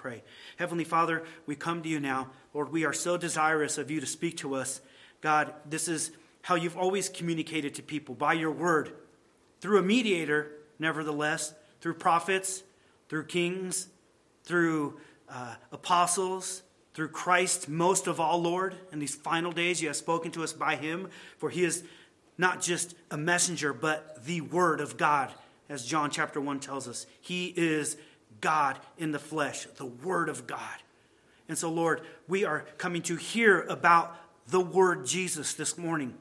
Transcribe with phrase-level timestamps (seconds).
[0.00, 0.22] pray.
[0.56, 2.30] Heavenly Father, we come to you now.
[2.54, 4.80] Lord, we are so desirous of you to speak to us.
[5.20, 8.92] God, this is how you've always communicated to people by your word,
[9.60, 11.52] through a mediator, nevertheless,
[11.82, 12.62] through prophets,
[13.10, 13.88] through kings,
[14.44, 16.62] through uh, apostles,
[16.94, 18.74] through Christ, most of all, Lord.
[18.92, 21.84] In these final days, you have spoken to us by him, for he is
[22.38, 25.30] not just a messenger, but the Word of God,
[25.68, 27.04] as John chapter 1 tells us.
[27.20, 27.98] He is
[28.40, 30.82] God in the flesh, the Word of God.
[31.48, 34.16] And so, Lord, we are coming to hear about
[34.48, 36.14] the Word Jesus this morning.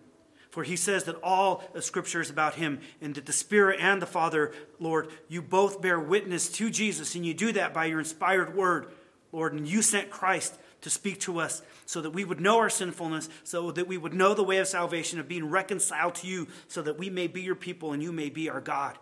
[0.49, 4.01] For he says that all of Scripture is about him, and that the Spirit and
[4.01, 7.99] the Father, Lord, you both bear witness to Jesus, and you do that by your
[7.99, 8.91] inspired word,
[9.31, 9.53] Lord.
[9.53, 13.29] And you sent Christ to speak to us so that we would know our sinfulness,
[13.43, 16.81] so that we would know the way of salvation, of being reconciled to you, so
[16.81, 18.97] that we may be your people and you may be our God.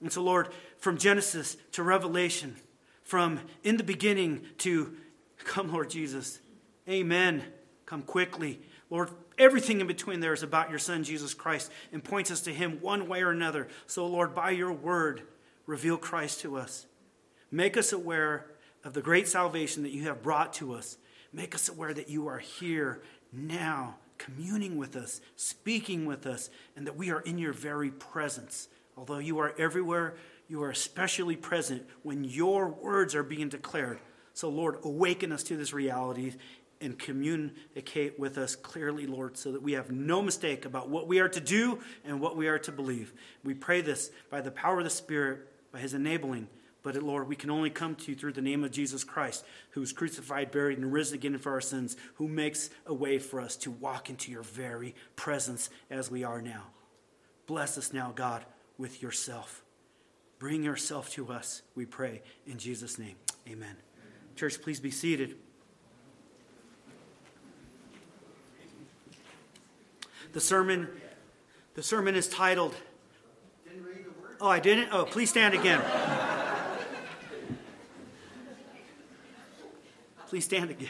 [0.00, 0.48] And so, Lord,
[0.80, 2.56] from Genesis to Revelation,
[3.04, 4.96] from in the beginning to
[5.44, 6.40] come, Lord Jesus,
[6.88, 7.42] amen,
[7.86, 8.60] come quickly.
[8.88, 12.52] Lord, everything in between there is about your Son, Jesus Christ, and points us to
[12.52, 13.68] him one way or another.
[13.86, 15.22] So, Lord, by your word,
[15.66, 16.86] reveal Christ to us.
[17.50, 18.46] Make us aware
[18.84, 20.96] of the great salvation that you have brought to us.
[21.32, 26.86] Make us aware that you are here now, communing with us, speaking with us, and
[26.86, 28.68] that we are in your very presence.
[28.96, 30.14] Although you are everywhere,
[30.50, 34.00] you are especially present when your words are being declared.
[34.34, 36.34] So, Lord, awaken us to this reality
[36.80, 41.20] and communicate with us clearly, Lord, so that we have no mistake about what we
[41.20, 43.12] are to do and what we are to believe.
[43.44, 46.48] We pray this by the power of the Spirit, by His enabling.
[46.82, 49.80] But Lord, we can only come to you through the name of Jesus Christ, who
[49.80, 53.54] was crucified, buried, and risen again for our sins, who makes a way for us
[53.58, 56.64] to walk into your very presence as we are now.
[57.46, 58.44] Bless us now, God,
[58.78, 59.62] with yourself.
[60.40, 63.16] Bring yourself to us, we pray, in Jesus' name.
[63.46, 63.76] Amen.
[64.36, 65.36] Church, please be seated.
[70.32, 70.88] The sermon,
[71.74, 72.74] the sermon is titled.
[74.40, 74.88] Oh, I didn't?
[74.92, 75.82] Oh, please stand again.
[80.28, 80.88] Please stand again.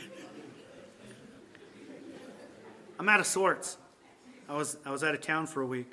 [3.00, 3.78] I'm out of sorts.
[4.48, 5.90] I was, I was out of town for a week.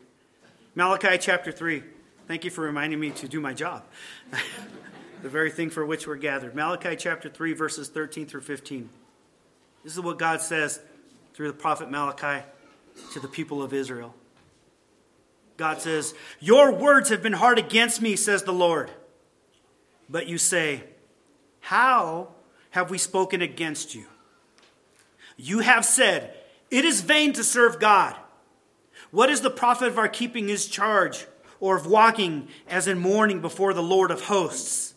[0.76, 1.81] Malachi chapter 3.
[2.28, 3.84] Thank you for reminding me to do my job.
[5.22, 6.56] the very thing for which we're gathered.
[6.56, 8.90] Malachi chapter 3, verses 13 through 15.
[9.86, 10.82] This is what God says
[11.34, 12.44] through the prophet Malachi
[13.14, 14.14] to the people of Israel.
[15.56, 18.92] God says, Your words have been hard against me, says the Lord.
[20.10, 20.84] But you say,
[21.62, 22.30] How
[22.72, 24.06] have we spoken against you?
[25.38, 26.34] You have said,
[26.70, 28.16] It is vain to serve God.
[29.12, 31.26] What is the profit of our keeping his charge,
[31.59, 34.94] or of walking as in mourning before the Lord of hosts?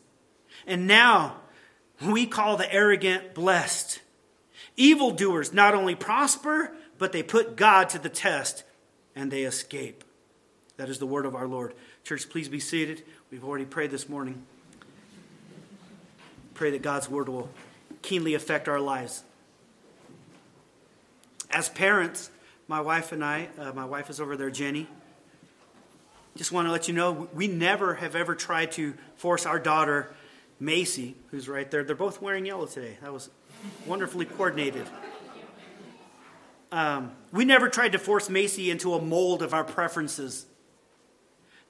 [0.67, 1.37] And now
[2.05, 4.01] we call the arrogant blessed.
[4.77, 8.65] Evildoers not only prosper, but they put God to the test
[9.15, 10.05] and they escape.
[10.77, 11.75] That is the word of our Lord.
[12.05, 13.03] Church, please be seated.
[13.31, 14.43] We've already prayed this morning.
[16.55, 17.51] Pray that God's word will
[18.03, 19.23] keenly affect our lives.
[21.51, 22.31] As parents,
[22.69, 24.87] my wife and I, uh, my wife is over there, Jenny.
[26.37, 30.15] Just want to let you know, we never have ever tried to force our daughter,
[30.59, 31.85] Macy, who's right there.
[31.85, 32.99] They're both wearing yellow today.
[33.03, 33.31] That was
[33.87, 34.87] wonderfully coordinated.
[36.73, 40.47] Um, we never tried to force Macy into a mold of our preferences.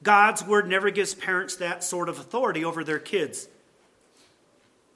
[0.02, 3.48] God's word never gives parents that sort of authority over their kids.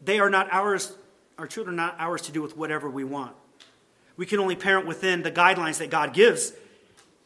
[0.02, 0.94] They are not ours
[1.38, 3.34] our children are not ours to do with whatever we want.
[4.16, 6.52] We can only parent within the guidelines that God gives,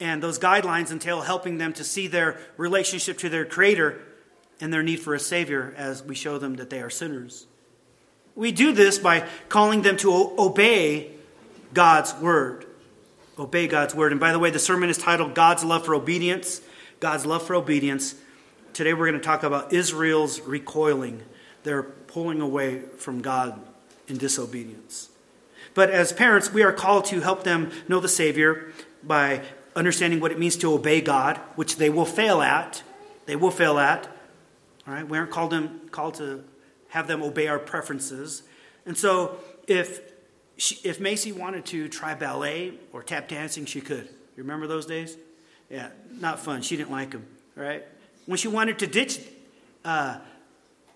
[0.00, 4.00] and those guidelines entail helping them to see their relationship to their Creator
[4.60, 7.46] and their need for a Savior as we show them that they are sinners.
[8.34, 11.12] We do this by calling them to obey
[11.74, 12.66] God's Word.
[13.38, 14.12] Obey God's Word.
[14.12, 16.60] And by the way, the sermon is titled God's Love for Obedience.
[17.00, 18.14] God's Love for Obedience.
[18.72, 21.22] Today we're going to talk about Israel's recoiling.
[21.64, 23.60] They're pulling away from God
[24.06, 25.10] in disobedience.
[25.74, 28.72] But as parents, we are called to help them know the Savior
[29.02, 29.42] by
[29.76, 32.82] understanding what it means to obey God, which they will fail at.
[33.26, 34.06] They will fail at.
[34.86, 36.44] All right, we aren't called them called to
[36.88, 38.42] have them obey our preferences.
[38.86, 40.00] And so, if
[40.56, 44.08] she, if Macy wanted to try ballet or tap dancing, she could.
[44.36, 45.16] You remember those days?
[45.68, 46.62] Yeah, not fun.
[46.62, 47.26] She didn't like them.
[47.54, 47.84] Right?
[48.26, 49.20] When she wanted to ditch
[49.84, 50.18] uh,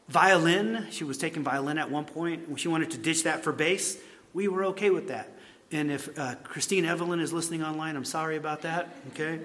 [0.09, 2.49] Violin, she was taking violin at one point.
[2.49, 3.99] When she wanted to ditch that for bass,
[4.35, 5.32] we were okay with that.
[5.73, 9.41] And if uh, Christine Evelyn is listening online, I'm sorry about that, okay?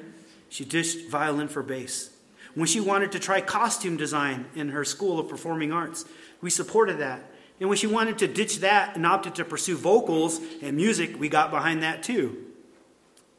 [0.50, 2.09] She ditched violin for bass.
[2.53, 6.06] When she wanted to try costume design in her school of performing arts,
[6.41, 7.21] we supported that.
[7.59, 11.29] And when she wanted to ditch that and opted to pursue vocals and music, we
[11.29, 12.38] got behind that too.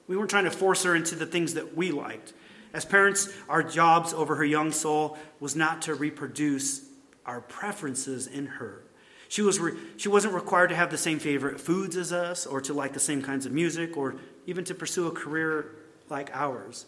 [0.07, 2.33] We weren't trying to force her into the things that we liked.
[2.73, 6.87] As parents, our jobs over her young soul was not to reproduce
[7.27, 8.83] our preferences in her.
[9.29, 12.61] She, was re- she wasn't required to have the same favorite foods as us, or
[12.63, 14.17] to like the same kinds of music, or
[14.47, 15.77] even to pursue a career
[16.09, 16.87] like ours.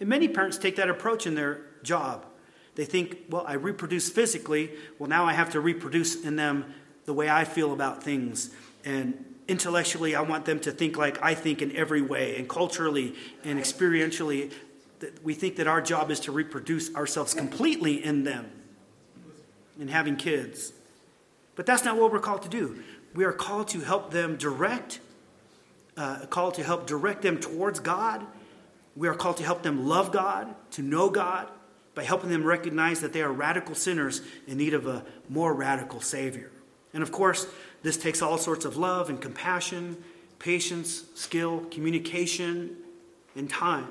[0.00, 2.26] And many parents take that approach in their job.
[2.74, 7.12] They think, well, I reproduce physically, well, now I have to reproduce in them the
[7.12, 8.50] way I feel about things.
[8.84, 12.36] And intellectually, I want them to think like I think in every way.
[12.36, 13.14] And culturally
[13.44, 14.52] and experientially,
[15.22, 18.50] we think that our job is to reproduce ourselves completely in them
[19.78, 20.72] in having kids.
[21.56, 22.82] But that's not what we're called to do.
[23.14, 25.00] We are called to help them direct,
[25.96, 28.26] uh, called to help direct them towards God.
[28.96, 31.48] We are called to help them love God, to know God,
[31.94, 36.00] by helping them recognize that they are radical sinners in need of a more radical
[36.00, 36.50] Savior.
[36.92, 37.46] And of course,
[37.82, 40.02] this takes all sorts of love and compassion,
[40.38, 42.76] patience, skill, communication,
[43.36, 43.86] and time.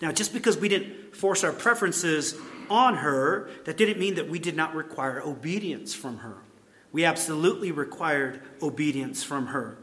[0.00, 2.34] Now, just because we didn't force our preferences
[2.70, 6.38] on her, that didn't mean that we did not require obedience from her.
[6.92, 9.78] We absolutely required obedience from her.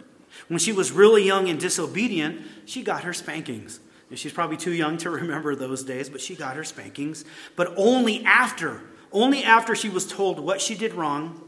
[0.48, 3.80] When she was really young and disobedient, she got her spankings.
[4.16, 7.26] She's probably too young to remember those days, but she got her spankings.
[7.56, 8.82] But only after,
[9.12, 11.42] only after she was told what she did wrong,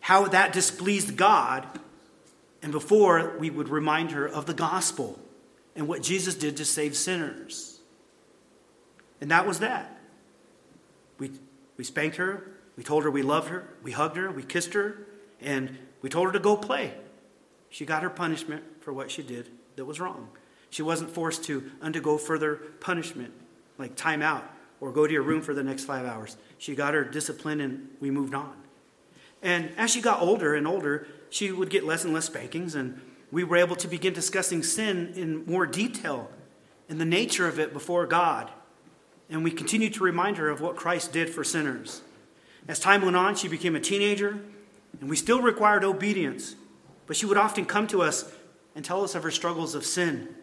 [0.00, 1.66] how that displeased God,
[2.62, 5.18] and before we would remind her of the gospel
[5.74, 7.80] and what Jesus did to save sinners.
[9.20, 9.99] And that was that.
[11.80, 12.44] We, spanked her,
[12.76, 14.98] we told her we loved her, we hugged her, we kissed her,
[15.40, 16.92] and we told her to go play.
[17.70, 20.28] She got her punishment for what she did that was wrong.
[20.68, 23.32] She wasn't forced to undergo further punishment,
[23.78, 24.44] like time out
[24.78, 26.36] or go to your room for the next five hours.
[26.58, 28.52] She got her discipline and we moved on.
[29.40, 33.00] And as she got older and older, she would get less and less spankings, and
[33.32, 36.30] we were able to begin discussing sin in more detail
[36.90, 38.50] and the nature of it before God.
[39.30, 42.02] And we continued to remind her of what Christ did for sinners.
[42.68, 44.40] As time went on, she became a teenager,
[45.00, 46.56] and we still required obedience.
[47.06, 48.30] But she would often come to us
[48.74, 50.34] and tell us of her struggles of sin.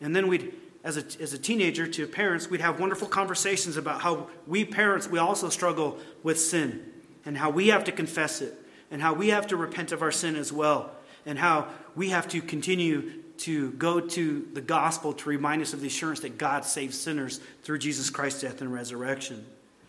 [0.00, 4.00] And then we'd, as a, as a teenager to parents, we'd have wonderful conversations about
[4.00, 6.84] how we parents, we also struggle with sin
[7.24, 8.54] and how we have to confess it
[8.90, 10.92] and how we have to repent of our sin as well
[11.26, 15.80] and how we have to continue to go to the gospel to remind us of
[15.80, 19.46] the assurance that God saves sinners through Jesus Christ's death and resurrection.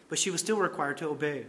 [0.09, 1.45] But she was still required to obey.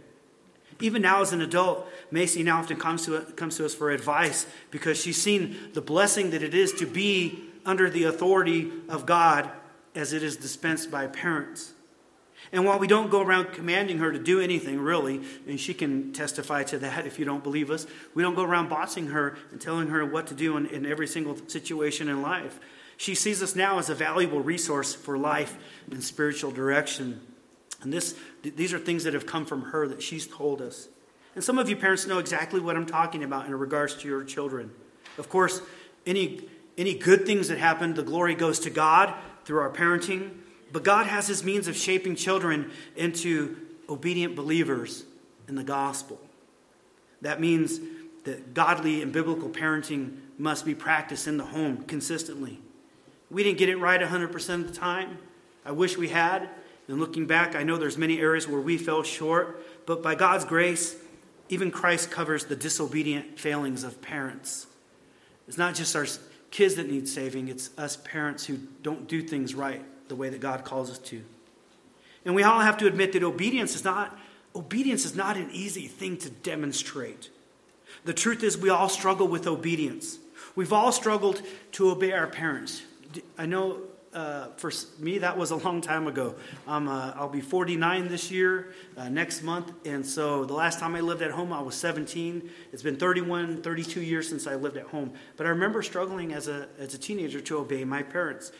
[0.81, 4.45] Even now, as an adult, Macy now often comes to, comes to us for advice
[4.71, 9.49] because she's seen the blessing that it is to be under the authority of God
[9.95, 11.73] as it is dispensed by parents.
[12.53, 16.13] And while we don't go around commanding her to do anything, really, and she can
[16.13, 19.59] testify to that if you don't believe us, we don't go around bossing her and
[19.59, 22.59] telling her what to do in, in every single situation in life.
[22.95, 25.57] She sees us now as a valuable resource for life
[25.89, 27.19] and spiritual direction.
[27.81, 30.87] And this, these are things that have come from her that she's told us.
[31.33, 34.23] And some of you parents know exactly what I'm talking about in regards to your
[34.23, 34.71] children.
[35.17, 35.59] Of course,
[36.05, 36.47] any
[36.77, 39.13] any good things that happen, the glory goes to God
[39.45, 40.31] through our parenting.
[40.73, 43.55] But God has his means of shaping children into
[43.87, 45.05] obedient believers
[45.47, 46.19] in the gospel.
[47.21, 47.79] That means
[48.23, 52.59] that godly and biblical parenting must be practiced in the home consistently.
[53.29, 55.19] We didn't get it right 100% of the time.
[55.63, 56.49] I wish we had.
[56.87, 60.43] And looking back, I know there's many areas where we fell short, but by God's
[60.43, 60.95] grace,
[61.49, 64.65] even Christ covers the disobedient failings of parents.
[65.47, 66.07] It's not just our
[66.49, 70.41] kids that need saving, it's us parents who don't do things right the way that
[70.41, 71.23] God calls us to.
[72.25, 74.17] And we all have to admit that obedience is not
[74.55, 77.29] obedience is not an easy thing to demonstrate.
[78.05, 80.19] The truth is we all struggle with obedience.
[80.55, 81.41] We've all struggled
[81.73, 82.83] to obey our parents.
[83.37, 83.81] I know
[84.13, 86.35] uh, for me, that was a long time ago.
[86.67, 89.71] Uh, I'll be 49 this year, uh, next month.
[89.85, 92.49] And so the last time I lived at home, I was 17.
[92.71, 95.13] It's been 31, 32 years since I lived at home.
[95.35, 98.51] But I remember struggling as a, as a teenager to obey my parents.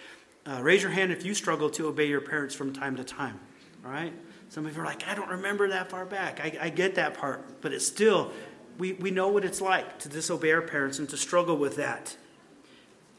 [0.45, 3.39] Uh, raise your hand if you struggle to obey your parents from time to time.
[3.85, 4.13] All right?
[4.49, 6.39] Some of you are like, I don't remember that far back.
[6.39, 7.61] I, I get that part.
[7.61, 8.31] But it's still,
[8.77, 12.15] we, we know what it's like to disobey our parents and to struggle with that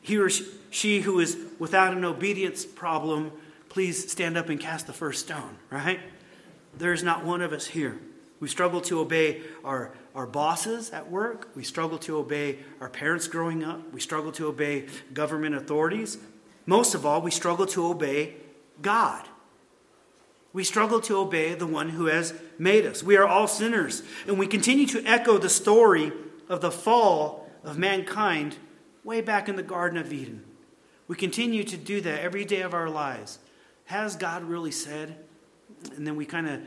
[0.05, 0.29] he or
[0.69, 3.33] she who is without an obedience problem,
[3.71, 5.99] please stand up and cast the first stone, right?
[6.77, 7.99] There's not one of us here.
[8.39, 11.49] We struggle to obey our, our bosses at work.
[11.55, 13.95] We struggle to obey our parents growing up.
[13.95, 16.19] We struggle to obey government authorities.
[16.67, 18.35] Most of all, we struggle to obey
[18.81, 19.29] God.
[20.53, 23.03] We struggle to obey the one who has made us.
[23.03, 26.13] We are all sinners, and we continue to echo the story
[26.49, 28.57] of the fall of mankind
[29.03, 30.45] way back in the Garden of Eden.
[31.09, 33.39] We continue to do that every day of our lives.
[33.87, 35.17] Has God really said?
[35.97, 36.61] And then we kind of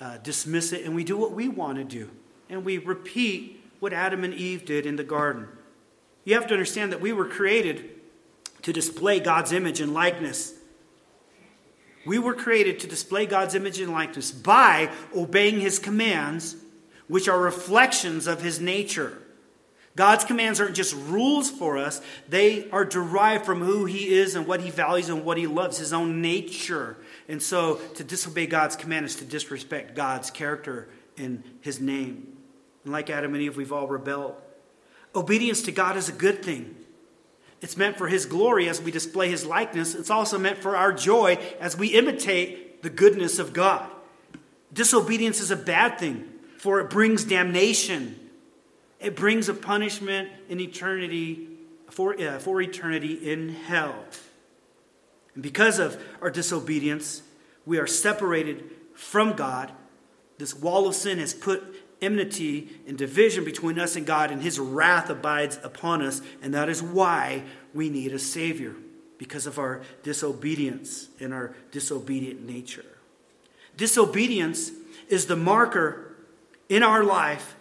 [0.00, 2.10] uh, dismiss it and we do what we want to do.
[2.48, 5.48] And we repeat what Adam and Eve did in the garden.
[6.24, 7.90] You have to understand that we were created
[8.64, 10.54] to display God's image and likeness.
[12.06, 16.56] We were created to display God's image and likeness by obeying his commands,
[17.06, 19.18] which are reflections of his nature.
[19.96, 24.46] God's commands aren't just rules for us, they are derived from who he is and
[24.46, 26.96] what he values and what he loves, his own nature.
[27.28, 32.36] And so to disobey God's command is to disrespect God's character and his name.
[32.82, 34.34] And like Adam and Eve, we've all rebelled.
[35.14, 36.74] Obedience to God is a good thing.
[37.64, 39.94] It's meant for His glory as we display His likeness.
[39.94, 43.90] It's also meant for our joy as we imitate the goodness of God.
[44.70, 46.28] Disobedience is a bad thing,
[46.58, 48.20] for it brings damnation.
[49.00, 51.48] It brings a punishment in eternity
[51.88, 53.94] for, uh, for eternity in hell.
[55.32, 57.22] And because of our disobedience,
[57.64, 59.72] we are separated from God.
[60.36, 64.58] This wall of sin has put enmity and division between us and God, and his
[64.58, 66.20] wrath abides upon us.
[66.42, 68.74] And that is why we need a Savior,
[69.18, 72.84] because of our disobedience and our disobedient nature.
[73.76, 74.70] Disobedience
[75.08, 76.16] is the marker
[76.68, 77.56] in our life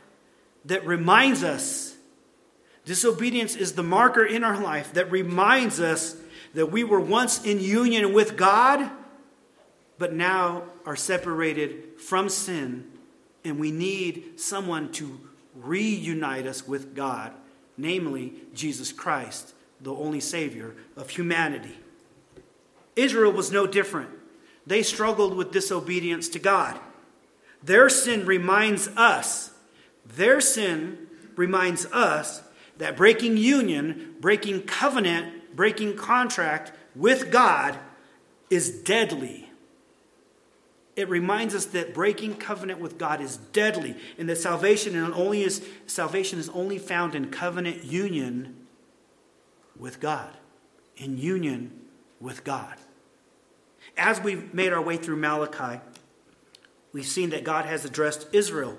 [0.66, 1.96] that reminds us,
[2.86, 6.16] disobedience is the marker in our life that reminds us
[6.54, 8.90] that we were once in union with God,
[9.98, 12.93] but now are separated from sin
[13.44, 15.20] and we need someone to
[15.56, 17.34] reunite us with God,
[17.78, 21.78] namely Jesus Christ, the only Savior of humanity.
[22.96, 24.10] Israel was no different.
[24.66, 26.80] They struggled with disobedience to God.
[27.62, 29.52] Their sin reminds us,
[30.06, 32.42] their sin reminds us
[32.78, 37.78] that breaking union, breaking covenant, breaking contract with God
[38.50, 39.43] is deadly
[40.96, 45.42] it reminds us that breaking covenant with God is deadly and that salvation and only
[45.42, 48.68] is salvation is only found in covenant union
[49.78, 50.30] with God.
[50.96, 51.72] In union
[52.20, 52.76] with God.
[53.98, 55.82] As we've made our way through Malachi,
[56.92, 58.78] we've seen that God has addressed Israel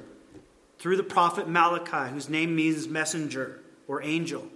[0.79, 4.47] through the prophet Malachi, whose name means messenger or angel.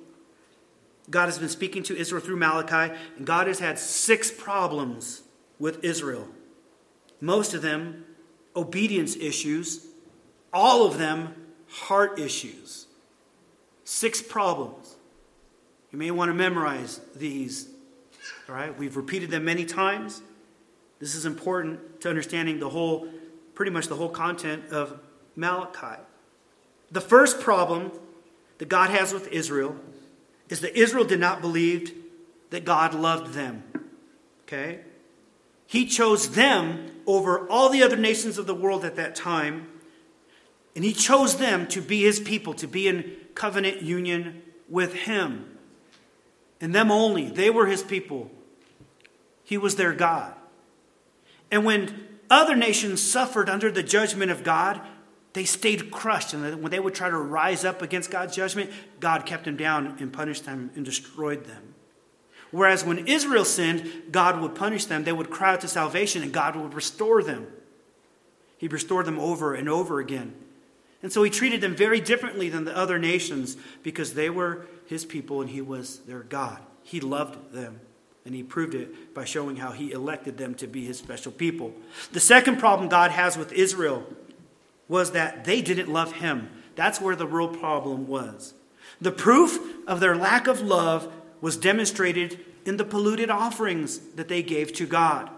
[1.10, 5.22] God has been speaking to Israel through Malachi, and God has had six problems
[5.58, 6.28] with Israel
[7.20, 8.04] most of them
[8.54, 9.86] obedience issues,
[10.52, 11.34] all of them
[11.68, 12.86] heart issues.
[13.84, 14.96] Six problems.
[15.90, 17.68] You may want to memorize these.
[18.48, 20.22] All right, we've repeated them many times.
[20.98, 23.08] This is important to understanding the whole,
[23.54, 25.00] pretty much the whole content of
[25.36, 26.02] Malachi.
[26.90, 27.92] The first problem
[28.58, 29.76] that God has with Israel
[30.48, 31.94] is that Israel did not believe
[32.50, 33.62] that God loved them.
[34.42, 34.80] Okay?
[35.66, 39.66] He chose them over all the other nations of the world at that time.
[40.76, 45.58] And he chose them to be his people, to be in covenant union with him.
[46.60, 47.30] And them only.
[47.30, 48.30] They were his people.
[49.42, 50.34] He was their God.
[51.50, 54.80] And when other nations suffered under the judgment of God,
[55.32, 56.34] they stayed crushed.
[56.34, 59.96] And when they would try to rise up against God's judgment, God kept them down
[59.98, 61.74] and punished them and destroyed them.
[62.50, 65.04] Whereas when Israel sinned, God would punish them.
[65.04, 67.46] They would cry out to salvation and God would restore them.
[68.56, 70.34] He restored them over and over again.
[71.02, 75.04] And so he treated them very differently than the other nations because they were his
[75.04, 76.58] people and he was their God.
[76.82, 77.80] He loved them.
[78.24, 81.72] And he proved it by showing how he elected them to be his special people.
[82.12, 84.04] The second problem God has with Israel
[84.88, 86.50] was that they didn't love him.
[86.74, 88.54] That's where the real problem was.
[89.00, 94.42] The proof of their lack of love was demonstrated in the polluted offerings that they
[94.42, 95.30] gave to God.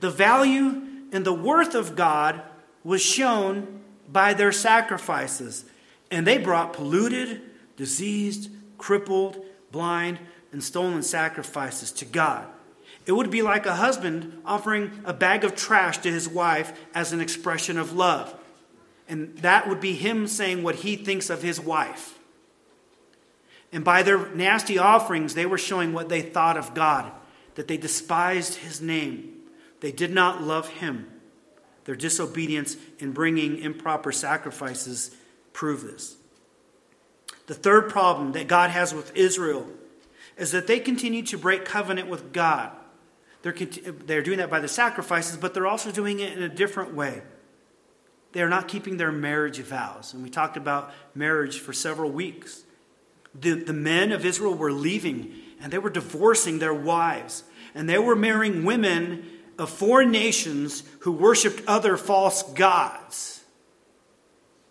[0.00, 2.42] The value and the worth of God
[2.84, 5.64] was shown by their sacrifices,
[6.10, 7.40] and they brought polluted,
[7.76, 10.18] diseased, crippled, blind,
[10.52, 12.46] and stolen sacrifices to God.
[13.06, 17.12] It would be like a husband offering a bag of trash to his wife as
[17.12, 18.34] an expression of love.
[19.08, 22.18] And that would be him saying what he thinks of his wife.
[23.72, 27.10] And by their nasty offerings, they were showing what they thought of God,
[27.54, 29.32] that they despised his name.
[29.80, 31.08] They did not love him.
[31.84, 35.10] Their disobedience in bringing improper sacrifices
[35.52, 36.16] prove this.
[37.46, 39.66] The third problem that God has with Israel
[40.36, 42.70] is that they continue to break covenant with God.
[43.42, 46.94] They're, they're doing that by the sacrifices, but they're also doing it in a different
[46.94, 47.22] way.
[48.32, 50.14] They are not keeping their marriage vows.
[50.14, 52.62] And we talked about marriage for several weeks.
[53.34, 57.44] The, the men of Israel were leaving and they were divorcing their wives.
[57.74, 59.26] And they were marrying women
[59.58, 63.44] of foreign nations who worshiped other false gods.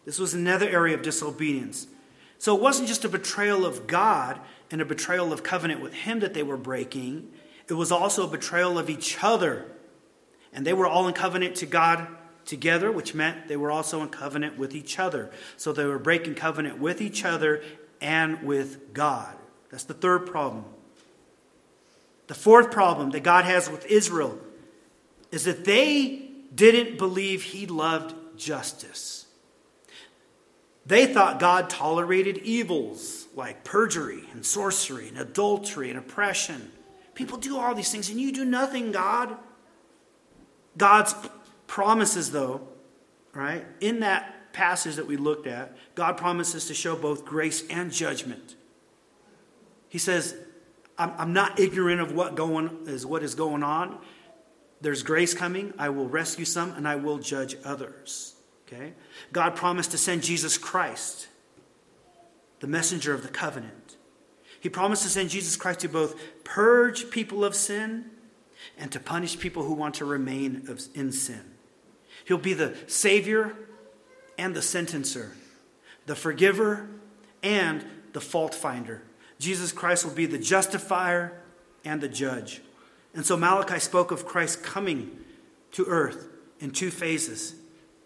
[0.05, 1.87] This was another area of disobedience.
[2.37, 4.39] So it wasn't just a betrayal of God
[4.71, 7.31] and a betrayal of covenant with Him that they were breaking,
[7.67, 9.65] it was also a betrayal of each other.
[10.51, 12.07] And they were all in covenant to God
[12.45, 15.31] together, which meant they were also in covenant with each other.
[15.55, 17.63] So they were breaking covenant with each other
[18.01, 19.35] and with God.
[19.69, 20.65] That's the third problem.
[22.27, 24.37] The fourth problem that God has with Israel
[25.31, 29.25] is that they didn't believe He loved justice.
[30.85, 36.71] They thought God tolerated evils like perjury and sorcery and adultery and oppression.
[37.13, 39.37] People do all these things and you do nothing, God.
[40.77, 41.13] God's
[41.67, 42.67] promises, though,
[43.33, 47.91] right, in that passage that we looked at, God promises to show both grace and
[47.91, 48.55] judgment.
[49.89, 50.35] He says,
[50.97, 53.97] I'm, I'm not ignorant of what going is what is going on.
[54.81, 55.73] There's grace coming.
[55.77, 58.35] I will rescue some and I will judge others.
[58.67, 58.93] Okay?
[59.31, 61.27] God promised to send Jesus Christ,
[62.59, 63.97] the messenger of the covenant.
[64.59, 68.05] He promised to send Jesus Christ to both purge people of sin
[68.77, 71.41] and to punish people who want to remain in sin.
[72.25, 73.55] He'll be the Savior
[74.37, 75.31] and the sentencer,
[76.05, 76.89] the forgiver
[77.43, 79.03] and the fault finder.
[79.39, 81.41] Jesus Christ will be the justifier
[81.83, 82.61] and the judge.
[83.13, 85.11] And so Malachi spoke of Christ coming
[85.71, 86.27] to earth
[86.59, 87.55] in two phases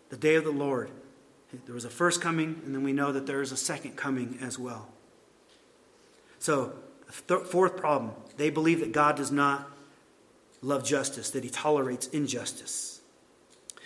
[0.10, 0.89] the day of the Lord.
[1.65, 4.38] There was a first coming, and then we know that there is a second coming
[4.41, 4.89] as well.
[6.39, 6.74] So,
[7.27, 9.72] th- fourth problem they believe that God does not
[10.62, 12.94] love justice, that he tolerates injustice.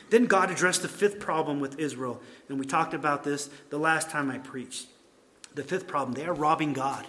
[0.09, 4.09] Then God addressed the fifth problem with Israel, and we talked about this the last
[4.09, 4.87] time I preached.
[5.55, 7.05] The fifth problem they are robbing God.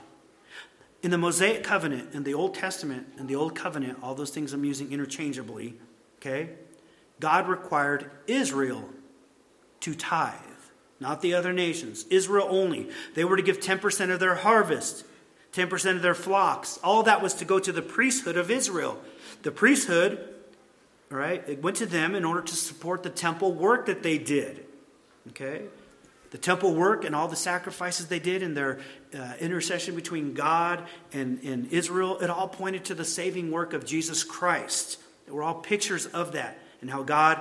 [1.02, 4.52] In the Mosaic covenant, in the Old Testament, in the Old covenant, all those things
[4.52, 5.74] I'm using interchangeably,
[6.18, 6.50] okay?
[7.20, 8.88] God required Israel
[9.80, 10.34] to tithe,
[10.98, 12.90] not the other nations, Israel only.
[13.14, 15.04] They were to give 10% of their harvest,
[15.54, 16.78] 10% of their flocks.
[16.84, 19.00] All that was to go to the priesthood of Israel.
[19.42, 20.34] The priesthood
[21.12, 21.42] all right?
[21.48, 24.64] It went to them in order to support the temple work that they did.
[25.30, 25.62] Okay?
[26.30, 28.78] The temple work and all the sacrifices they did in their
[29.12, 33.84] uh, intercession between God and, and Israel, it all pointed to the saving work of
[33.84, 35.00] Jesus Christ.
[35.26, 37.40] They were all pictures of that and how God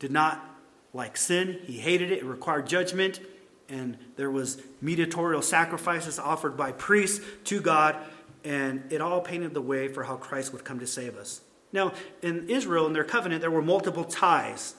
[0.00, 0.44] did not
[0.92, 1.60] like sin.
[1.64, 2.18] He hated it.
[2.18, 3.20] It required judgment.
[3.68, 7.96] And there was mediatorial sacrifices offered by priests to God.
[8.42, 11.40] And it all painted the way for how Christ would come to save us.
[11.74, 14.76] Now, in Israel, in their covenant, there were multiple tithes,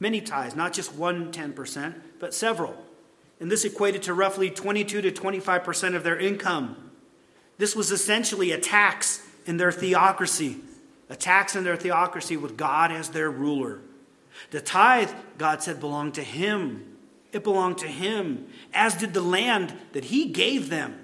[0.00, 2.74] many tithes, not just one 10%, but several.
[3.38, 6.90] And this equated to roughly 22 to 25% of their income.
[7.58, 10.56] This was essentially a tax in their theocracy,
[11.08, 13.78] a tax in their theocracy with God as their ruler.
[14.50, 16.96] The tithe, God said, belonged to Him.
[17.32, 20.98] It belonged to Him, as did the land that He gave them.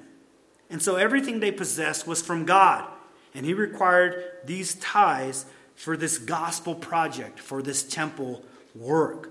[0.68, 2.91] And so everything they possessed was from God.
[3.34, 9.30] And he required these tithes for this gospel project, for this temple work.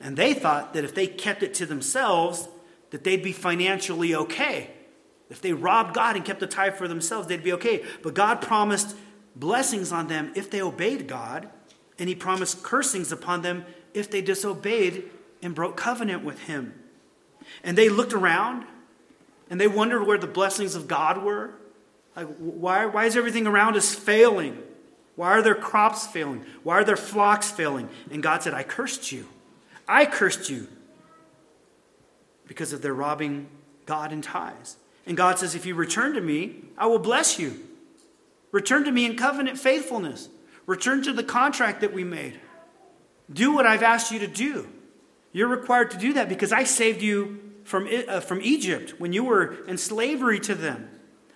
[0.00, 2.48] And they thought that if they kept it to themselves,
[2.90, 4.70] that they'd be financially okay.
[5.30, 7.84] If they robbed God and kept the tithe for themselves, they'd be okay.
[8.02, 8.96] But God promised
[9.36, 11.48] blessings on them if they obeyed God,
[11.98, 15.10] and He promised cursings upon them if they disobeyed
[15.42, 16.74] and broke covenant with Him.
[17.62, 18.64] And they looked around
[19.50, 21.52] and they wondered where the blessings of God were.
[22.18, 24.60] Like, why, why is everything around us failing?
[25.14, 26.44] Why are their crops failing?
[26.64, 27.88] Why are their flocks failing?
[28.10, 29.28] And God said, I cursed you.
[29.86, 30.66] I cursed you
[32.48, 33.46] because of their robbing
[33.86, 34.78] God in tithes.
[35.06, 37.54] And God says, If you return to me, I will bless you.
[38.50, 40.28] Return to me in covenant faithfulness.
[40.66, 42.40] Return to the contract that we made.
[43.32, 44.68] Do what I've asked you to do.
[45.30, 49.22] You're required to do that because I saved you from, uh, from Egypt when you
[49.22, 50.90] were in slavery to them.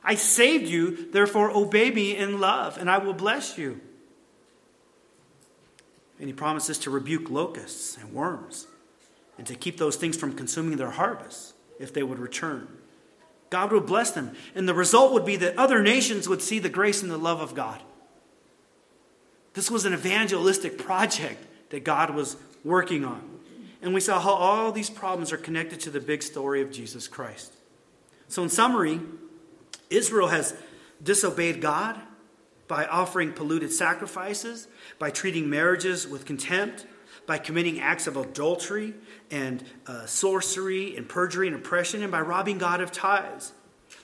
[0.05, 3.81] I saved you, therefore obey me in love, and I will bless you.
[6.19, 8.67] And he promises to rebuke locusts and worms
[9.39, 12.69] and to keep those things from consuming their harvest if they would return.
[13.51, 14.35] God would bless them.
[14.55, 17.41] And the result would be that other nations would see the grace and the love
[17.41, 17.83] of God.
[19.55, 23.41] This was an evangelistic project that God was working on.
[23.83, 27.09] And we saw how all these problems are connected to the big story of Jesus
[27.09, 27.53] Christ.
[28.29, 29.01] So, in summary,
[29.93, 30.55] Israel has
[31.03, 32.01] disobeyed God,
[32.73, 34.67] by offering polluted sacrifices,
[34.99, 36.87] by treating marriages with contempt,
[37.27, 38.95] by committing acts of adultery
[39.31, 43.53] and uh, sorcery and perjury and oppression, and by robbing God of tithes.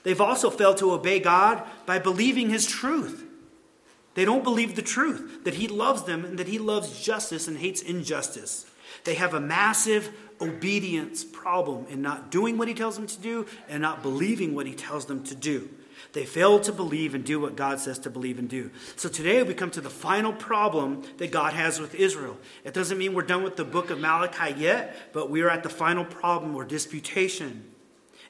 [0.03, 3.25] They've also failed to obey God by believing His truth.
[4.13, 7.57] They don't believe the truth that He loves them and that He loves justice and
[7.57, 8.67] hates injustice.
[9.03, 13.47] They have a massive obedience problem in not doing what He tells them to do
[13.67, 15.69] and not believing what He tells them to do.
[16.13, 18.71] They fail to believe and do what God says to believe and do.
[18.95, 22.37] So today we come to the final problem that God has with Israel.
[22.63, 25.61] It doesn't mean we're done with the book of Malachi yet, but we are at
[25.61, 27.63] the final problem or disputation.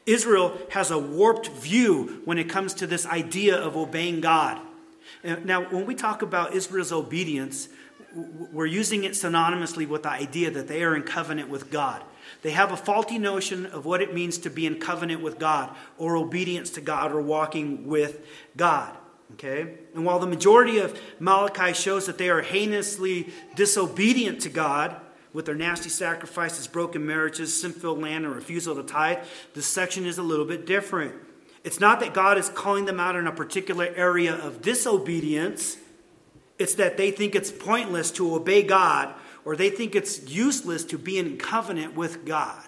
[0.06, 4.60] Israel has a warped view when it comes to this idea of obeying God.
[5.24, 7.70] Now, when we talk about Israel's obedience,
[8.52, 12.04] we're using it synonymously with the idea that they are in covenant with God.
[12.42, 15.76] They have a faulty notion of what it means to be in covenant with God
[15.98, 18.26] or obedience to God or walking with
[18.56, 18.96] God.
[19.34, 19.76] Okay?
[19.94, 24.96] And while the majority of Malachi shows that they are heinously disobedient to God
[25.34, 29.20] with their nasty sacrifices, broken marriages, sinful land, and refusal to tithe,
[29.54, 31.14] this section is a little bit different.
[31.64, 35.78] It's not that God is calling them out in a particular area of disobedience,
[36.58, 39.14] it's that they think it's pointless to obey God
[39.50, 42.64] or they think it's useless to be in covenant with God.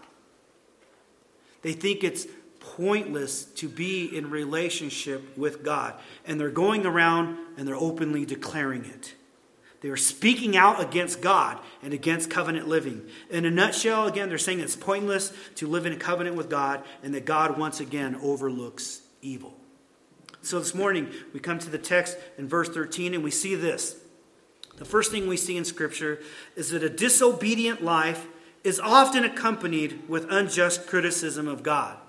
[1.61, 2.25] They think it's
[2.59, 5.93] pointless to be in relationship with God.
[6.25, 9.13] And they're going around and they're openly declaring it.
[9.81, 13.07] They are speaking out against God and against covenant living.
[13.29, 16.83] In a nutshell, again, they're saying it's pointless to live in a covenant with God
[17.03, 19.53] and that God once again overlooks evil.
[20.41, 24.00] So this morning, we come to the text in verse 13 and we see this.
[24.81, 26.17] The first thing we see in Scripture
[26.55, 28.25] is that a disobedient life
[28.63, 31.99] is often accompanied with unjust criticism of God.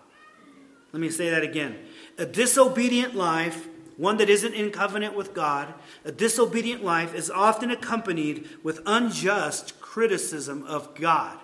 [0.91, 1.77] Let me say that again.
[2.17, 5.75] A disobedient life, one that isn't in covenant with God,
[6.07, 11.39] a disobedient life is often accompanied with unjust criticism of God.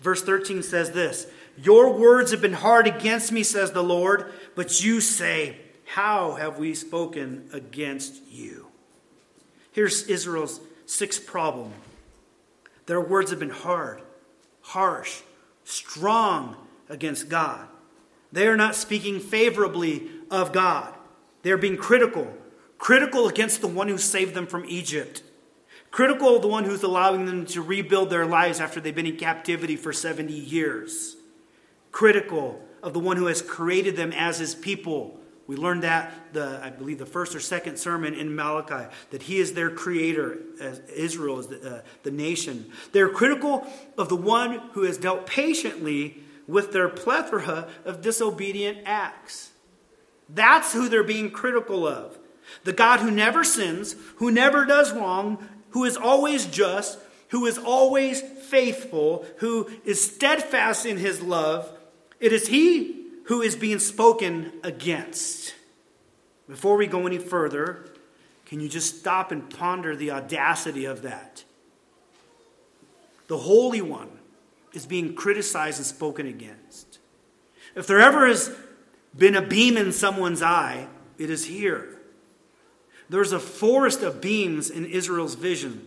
[0.00, 4.84] Verse 13 says this Your words have been hard against me, says the Lord, but
[4.84, 5.56] you say,
[5.86, 8.69] How have we spoken against you?
[9.72, 11.72] Here's Israel's sixth problem
[12.86, 14.02] their words have been hard,
[14.62, 15.20] harsh,
[15.64, 16.56] strong
[16.88, 17.68] against God.
[18.32, 20.94] They are not speaking favorably of God.
[21.42, 22.32] They are being critical,
[22.78, 25.22] critical against the one who saved them from Egypt,
[25.90, 29.16] critical of the one who's allowing them to rebuild their lives after they've been in
[29.16, 31.16] captivity for 70 years,
[31.92, 36.60] critical of the one who has created them as his people we learned that, the,
[36.62, 40.78] I believe, the first or second sermon in Malachi, that he is their creator, as
[40.94, 42.70] Israel is the, uh, the nation.
[42.92, 43.66] They're critical
[43.98, 49.50] of the one who has dealt patiently with their plethora of disobedient acts.
[50.28, 52.16] That's who they're being critical of.
[52.62, 56.96] The God who never sins, who never does wrong, who is always just,
[57.30, 61.76] who is always faithful, who is steadfast in his love.
[62.20, 62.99] It is he
[63.30, 65.54] who is being spoken against.
[66.48, 67.86] Before we go any further,
[68.44, 71.44] can you just stop and ponder the audacity of that?
[73.28, 74.08] The Holy One
[74.72, 76.98] is being criticized and spoken against.
[77.76, 78.50] If there ever has
[79.16, 82.00] been a beam in someone's eye, it is here.
[83.08, 85.86] There's a forest of beams in Israel's vision,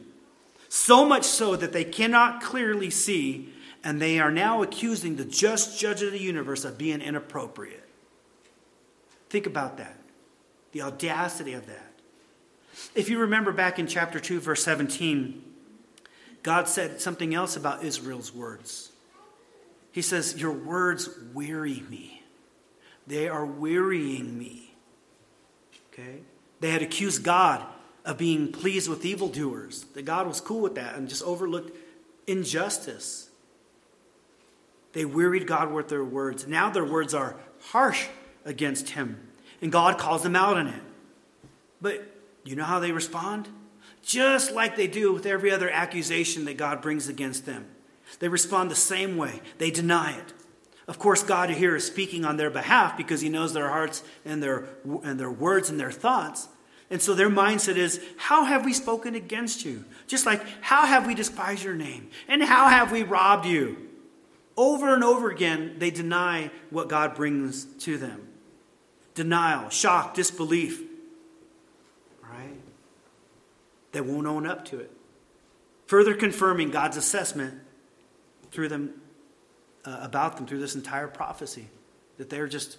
[0.70, 3.54] so much so that they cannot clearly see
[3.84, 7.88] and they are now accusing the just judge of the universe of being inappropriate.
[9.30, 9.98] Think about that.
[10.72, 11.92] The audacity of that.
[12.96, 15.44] If you remember back in chapter 2, verse 17,
[16.42, 18.92] God said something else about Israel's words.
[19.92, 22.24] He says, Your words weary me.
[23.06, 24.74] They are wearying me.
[25.92, 26.20] Okay?
[26.60, 27.64] They had accused God
[28.06, 31.78] of being pleased with evildoers, that God was cool with that and just overlooked
[32.28, 33.30] injustice.
[34.94, 36.48] They wearied God with their words.
[36.48, 37.36] Now their words are
[37.70, 38.08] harsh
[38.46, 39.20] against him,
[39.62, 40.82] and God calls them out on it.
[41.82, 42.08] But
[42.44, 43.50] you know how they respond?
[44.04, 47.66] Just like they do with every other accusation that God brings against them.
[48.20, 50.34] They respond the same way, they deny it.
[50.88, 54.44] Of course, God here is speaking on their behalf because He knows their hearts and
[54.44, 54.66] their,
[55.04, 56.50] and their words and their thoughts.
[56.90, 59.86] And so their mindset is, How have we spoken against you?
[60.08, 62.10] Just like, How have we despised your name?
[62.28, 63.83] And how have we robbed you?
[64.56, 68.28] Over and over again, they deny what God brings to them
[69.16, 70.82] denial, shock, disbelief.
[72.22, 72.58] Right?
[73.92, 74.92] They won't own up to it.
[75.88, 77.60] Further confirming God's assessment
[78.52, 79.02] through them,
[79.86, 81.68] uh, about them through this entire prophecy
[82.18, 82.78] that they're just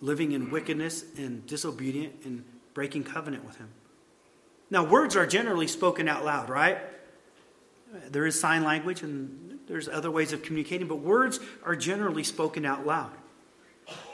[0.00, 3.68] living in wickedness and disobedient and breaking covenant with him.
[4.70, 6.78] Now, words are generally spoken out loud, right?
[8.10, 12.66] There is sign language and there's other ways of communicating, but words are generally spoken
[12.66, 13.12] out loud.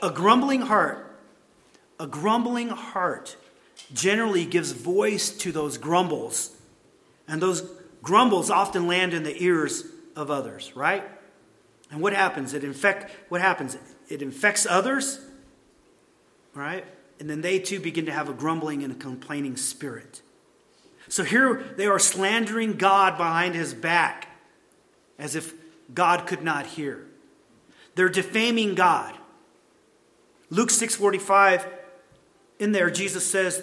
[0.01, 1.19] A grumbling heart,
[1.99, 3.35] a grumbling heart
[3.93, 6.55] generally gives voice to those grumbles.
[7.27, 7.69] And those
[8.01, 9.83] grumbles often land in the ears
[10.15, 11.03] of others, right?
[11.91, 12.53] And what happens?
[12.53, 13.77] It infect what happens?
[14.09, 15.19] It infects others,
[16.53, 16.85] right?
[17.19, 20.21] And then they too begin to have a grumbling and a complaining spirit.
[21.07, 24.28] So here they are slandering God behind his back
[25.19, 25.53] as if
[25.93, 27.05] God could not hear.
[27.95, 29.15] They're defaming God.
[30.49, 31.67] Luke 6:45
[32.57, 33.61] in there Jesus says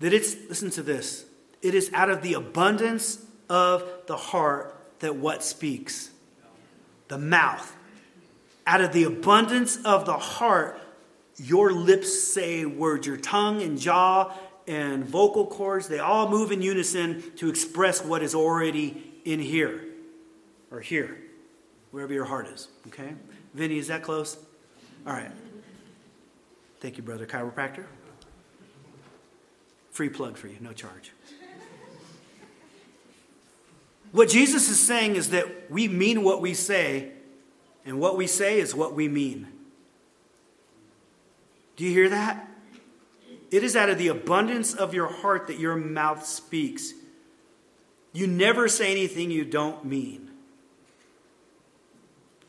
[0.00, 1.24] that it's listen to this.
[1.62, 6.10] It is out of the abundance of the heart that what speaks?
[7.06, 7.74] The mouth.
[8.66, 10.80] Out of the abundance of the heart
[11.40, 16.62] your lips say words, your tongue and jaw and vocal cords, they all move in
[16.62, 19.87] unison to express what is already in here
[20.70, 21.18] or here,
[21.90, 22.68] wherever your heart is.
[22.88, 23.14] Okay?
[23.54, 24.36] Vinny, is that close?
[25.06, 25.32] All right.
[26.80, 27.84] Thank you, brother chiropractor.
[29.90, 31.12] Free plug for you, no charge.
[34.12, 37.12] What Jesus is saying is that we mean what we say,
[37.84, 39.48] and what we say is what we mean.
[41.76, 42.48] Do you hear that?
[43.50, 46.92] It is out of the abundance of your heart that your mouth speaks.
[48.12, 50.27] You never say anything you don't mean.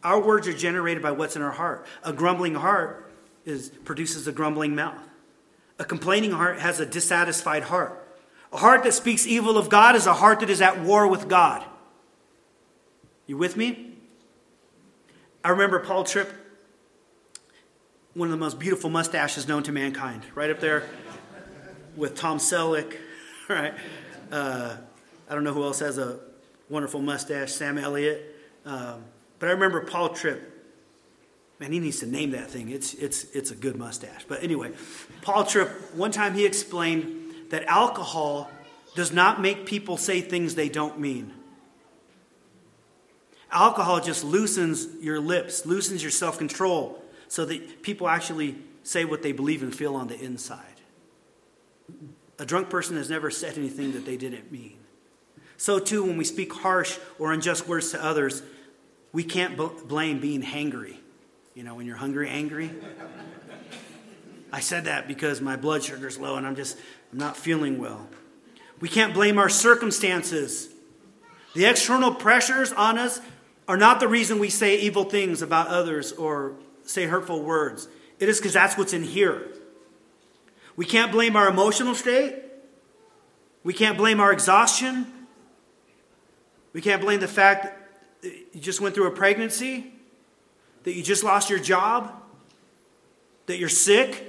[0.04, 1.86] Our words are generated by what's in our heart.
[2.04, 3.12] A grumbling heart
[3.46, 5.02] is, produces a grumbling mouth.
[5.78, 8.06] A complaining heart has a dissatisfied heart.
[8.52, 11.28] A heart that speaks evil of God is a heart that is at war with
[11.28, 11.64] God.
[13.28, 13.94] You with me?
[15.44, 16.34] I remember Paul Tripp
[18.20, 20.84] one of the most beautiful mustaches known to mankind, right up there
[21.96, 22.98] with Tom Selleck,
[23.48, 23.74] right?
[24.32, 24.76] Uh,
[25.30, 26.20] I don't know who else has a
[26.70, 28.36] wonderful mustache, Sam Elliott.
[28.66, 29.06] Um,
[29.40, 30.58] but I remember Paul Tripp.
[31.60, 32.70] Man, he needs to name that thing.
[32.70, 34.26] It's, it's, it's a good mustache.
[34.28, 34.72] But anyway,
[35.22, 38.50] Paul Tripp, one time he explained that alcohol
[38.96, 41.34] does not make people say things they don't mean.
[43.52, 49.22] Alcohol just loosens your lips, loosens your self control so that people actually say what
[49.22, 50.66] they believe and feel on the inside.
[52.38, 54.78] A drunk person has never said anything that they didn't mean.
[55.58, 58.42] So, too, when we speak harsh or unjust words to others,
[59.12, 60.98] we can't blame being hangry.
[61.56, 62.72] You know, when you're hungry, angry.
[64.52, 66.78] I said that because my blood sugar's low and I'm just
[67.12, 68.08] I'm not feeling well.
[68.80, 70.70] We can't blame our circumstances.
[71.54, 73.20] The external pressures on us
[73.68, 77.88] are not the reason we say evil things about others or say hurtful words.
[78.20, 79.48] It is because that's what's in here.
[80.76, 82.36] We can't blame our emotional state.
[83.64, 85.08] We can't blame our exhaustion.
[86.74, 87.79] We can't blame the fact
[88.22, 89.94] you just went through a pregnancy,
[90.84, 92.14] that you just lost your job,
[93.46, 94.26] that you're sick,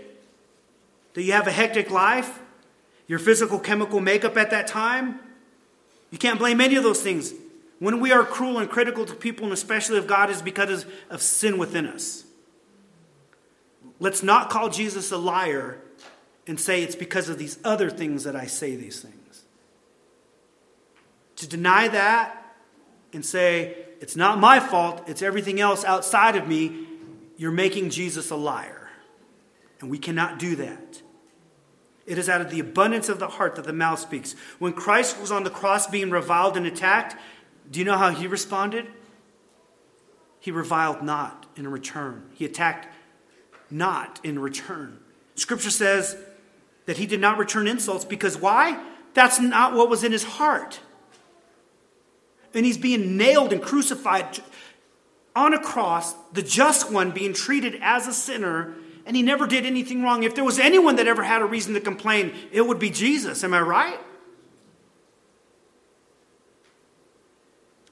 [1.15, 2.41] that you have a hectic life,
[3.07, 5.19] your physical chemical makeup at that time.
[6.11, 7.33] You can't blame any of those things.
[7.79, 11.23] When we are cruel and critical to people, and especially of God, is because of
[11.23, 12.25] sin within us.
[13.99, 15.79] Let's not call Jesus a liar
[16.47, 19.45] and say it's because of these other things that I say these things.
[21.37, 22.40] To deny that
[23.13, 26.87] and say it's not my fault, it's everything else outside of me,
[27.37, 28.89] you're making Jesus a liar.
[29.81, 31.03] And we cannot do that.
[32.07, 34.35] It is out of the abundance of the heart that the mouth speaks.
[34.59, 37.17] When Christ was on the cross being reviled and attacked,
[37.71, 38.89] do you know how he responded?
[40.41, 42.29] He reviled not in return.
[42.35, 42.89] He attacked
[43.71, 44.99] not in return.
[45.35, 46.17] Scripture says
[46.87, 48.83] that he did not return insults because why?
[49.15, 50.81] That's not what was in his heart.
[52.55, 54.41] And he's being nailed and crucified
[55.37, 58.75] on a cross, the just one being treated as a sinner,
[59.07, 60.25] and he never did anything wrong.
[60.25, 63.45] If there was anyone that ever had a reason to complain, it would be Jesus.
[63.45, 64.01] Am I right?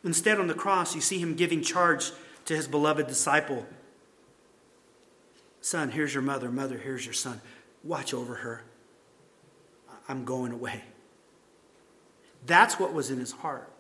[0.05, 2.13] Instead, on the cross, you see him giving charge
[2.47, 3.67] to his beloved disciple
[5.61, 6.51] Son, here's your mother.
[6.51, 7.41] Mother, here's your son.
[7.85, 8.63] Watch over her.
[10.09, 10.83] I'm going away.
[12.47, 13.71] That's what was in his heart.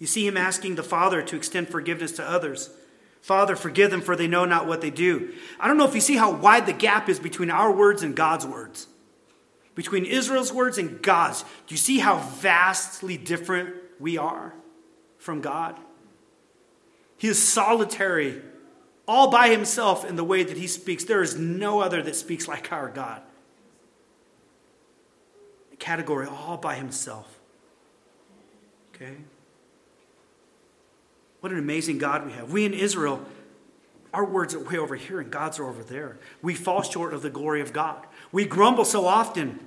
[0.00, 2.70] You see him asking the Father to extend forgiveness to others.
[3.20, 5.34] Father, forgive them, for they know not what they do.
[5.60, 8.16] I don't know if you see how wide the gap is between our words and
[8.16, 8.88] God's words,
[9.74, 11.42] between Israel's words and God's.
[11.42, 14.54] Do you see how vastly different we are
[15.18, 15.78] from God?
[17.18, 18.40] He is solitary
[19.06, 21.04] all by himself in the way that he speaks.
[21.04, 23.20] There is no other that speaks like our God.
[25.78, 27.38] category all by himself.
[28.94, 29.16] Okay?
[31.40, 32.52] What an amazing God we have.
[32.52, 33.24] We in Israel,
[34.12, 36.18] our words are way over here and God's are over there.
[36.42, 38.06] We fall short of the glory of God.
[38.30, 39.60] We grumble so often.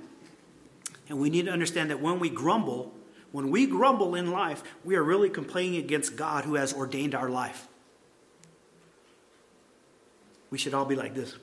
[1.08, 2.92] And we need to understand that when we grumble,
[3.32, 7.28] when we grumble in life, we are really complaining against God who has ordained our
[7.28, 7.66] life.
[10.50, 11.34] We should all be like this.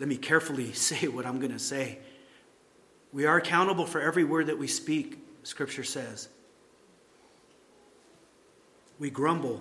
[0.00, 1.98] Let me carefully say what I'm going to say.
[3.12, 6.28] We are accountable for every word that we speak, Scripture says.
[9.02, 9.60] We grumble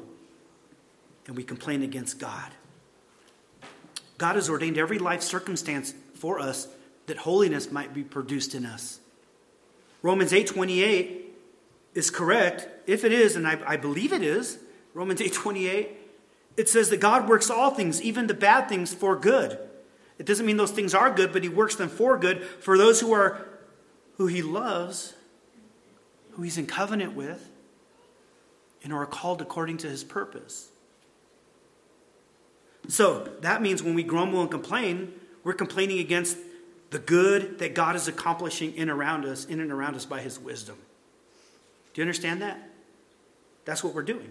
[1.25, 2.51] and we complain against God.
[4.19, 6.67] God has ordained every life circumstance for us
[7.07, 8.99] that holiness might be produced in us.
[10.03, 11.23] Romans 8:28
[11.95, 12.67] is correct.
[12.87, 14.59] If it is, and I, I believe it is,
[14.93, 15.87] Romans 8:28,
[16.55, 19.57] it says that God works all things, even the bad things, for good.
[20.19, 23.01] It doesn't mean those things are good, but He works them for good for those
[23.01, 23.43] who are
[24.17, 25.15] who He loves,
[26.33, 27.50] who He's in covenant with,
[28.83, 30.69] and are called according to His purpose.
[32.87, 35.13] So that means when we grumble and complain,
[35.43, 36.37] we're complaining against
[36.89, 40.37] the good that God is accomplishing in around us, in and around us by his
[40.39, 40.75] wisdom.
[41.93, 42.69] Do you understand that?
[43.65, 44.29] That's what we're doing.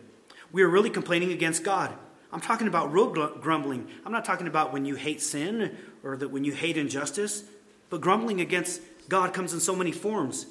[0.52, 1.92] We are really complaining against God.
[2.32, 3.88] I'm talking about real grumbling.
[4.04, 7.44] I'm not talking about when you hate sin or that when you hate injustice,
[7.88, 10.46] but grumbling against God comes in so many forms.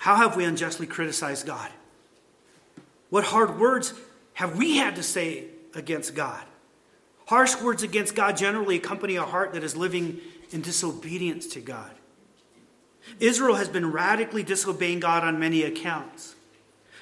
[0.00, 1.70] How have we unjustly criticized God?
[3.12, 3.92] What hard words
[4.32, 5.44] have we had to say
[5.74, 6.42] against God?
[7.26, 10.18] Harsh words against God generally accompany a heart that is living
[10.50, 11.90] in disobedience to God.
[13.20, 16.36] Israel has been radically disobeying God on many accounts.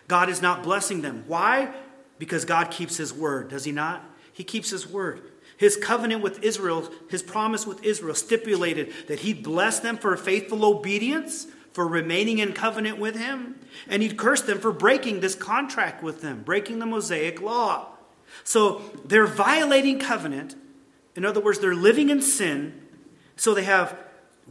[0.08, 1.22] God is not blessing them.
[1.28, 1.72] Why?
[2.18, 4.02] Because God keeps his word, does he not?
[4.32, 5.22] He keeps his word.
[5.58, 10.64] His covenant with Israel, his promise with Israel, stipulated that he'd bless them for faithful
[10.64, 16.02] obedience, for remaining in covenant with him, and he'd curse them for breaking this contract
[16.02, 17.88] with them, breaking the Mosaic law.
[18.44, 20.56] So they're violating covenant.
[21.14, 22.80] In other words, they're living in sin
[23.36, 23.96] so they have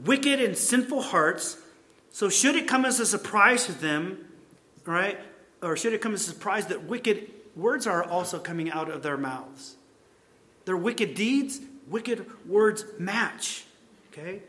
[0.04, 1.58] wicked and sinful hearts.
[2.12, 4.26] So should it come as a surprise to them,
[4.86, 5.20] right?
[5.62, 9.04] Or should it come as a surprise that wicked words are also coming out of
[9.04, 9.76] their mouths?
[10.66, 13.66] Their wicked deeds, wicked words match.
[14.12, 14.42] Okay?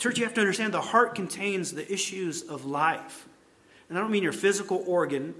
[0.00, 3.28] Church, you have to understand the heart contains the issues of life.
[3.90, 5.34] And I don't mean your physical organ.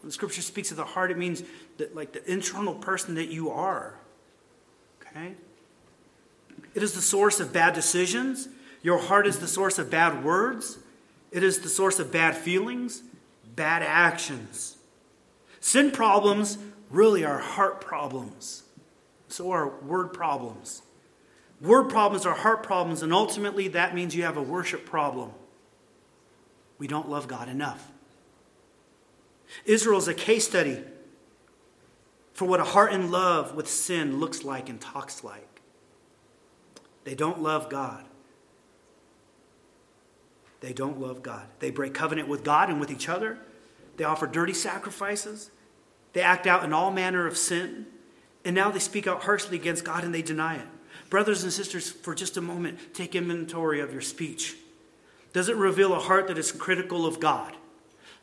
[0.00, 1.44] When the scripture speaks of the heart, it means
[1.76, 3.94] that like the internal person that you are.
[5.00, 5.34] Okay?
[6.74, 8.48] It is the source of bad decisions.
[8.82, 10.78] Your heart is the source of bad words.
[11.30, 13.04] It is the source of bad feelings,
[13.54, 14.76] bad actions.
[15.60, 16.58] Sin problems
[16.90, 18.64] really are heart problems.
[19.28, 20.82] So are word problems.
[21.60, 25.32] Word problems are heart problems, and ultimately that means you have a worship problem.
[26.78, 27.90] We don't love God enough.
[29.64, 30.78] Israel is a case study
[32.32, 35.60] for what a heart in love with sin looks like and talks like.
[37.04, 38.04] They don't love God.
[40.60, 41.46] They don't love God.
[41.58, 43.38] They break covenant with God and with each other.
[43.96, 45.50] They offer dirty sacrifices.
[46.12, 47.86] They act out in all manner of sin.
[48.44, 50.66] And now they speak out harshly against God and they deny it.
[51.08, 54.56] Brothers and sisters, for just a moment, take inventory of your speech.
[55.32, 57.56] Does it reveal a heart that is critical of God?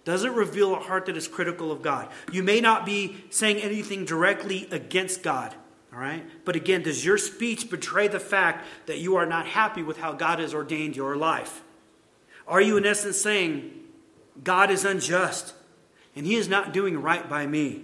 [0.05, 2.07] Does it reveal a heart that is critical of God?
[2.31, 5.53] You may not be saying anything directly against God,
[5.91, 6.23] all right?
[6.45, 10.13] But again, does your speech betray the fact that you are not happy with how
[10.13, 11.61] God has ordained your life?
[12.47, 13.69] Are you, in essence, saying,
[14.41, 15.53] God is unjust
[16.15, 17.83] and he is not doing right by me?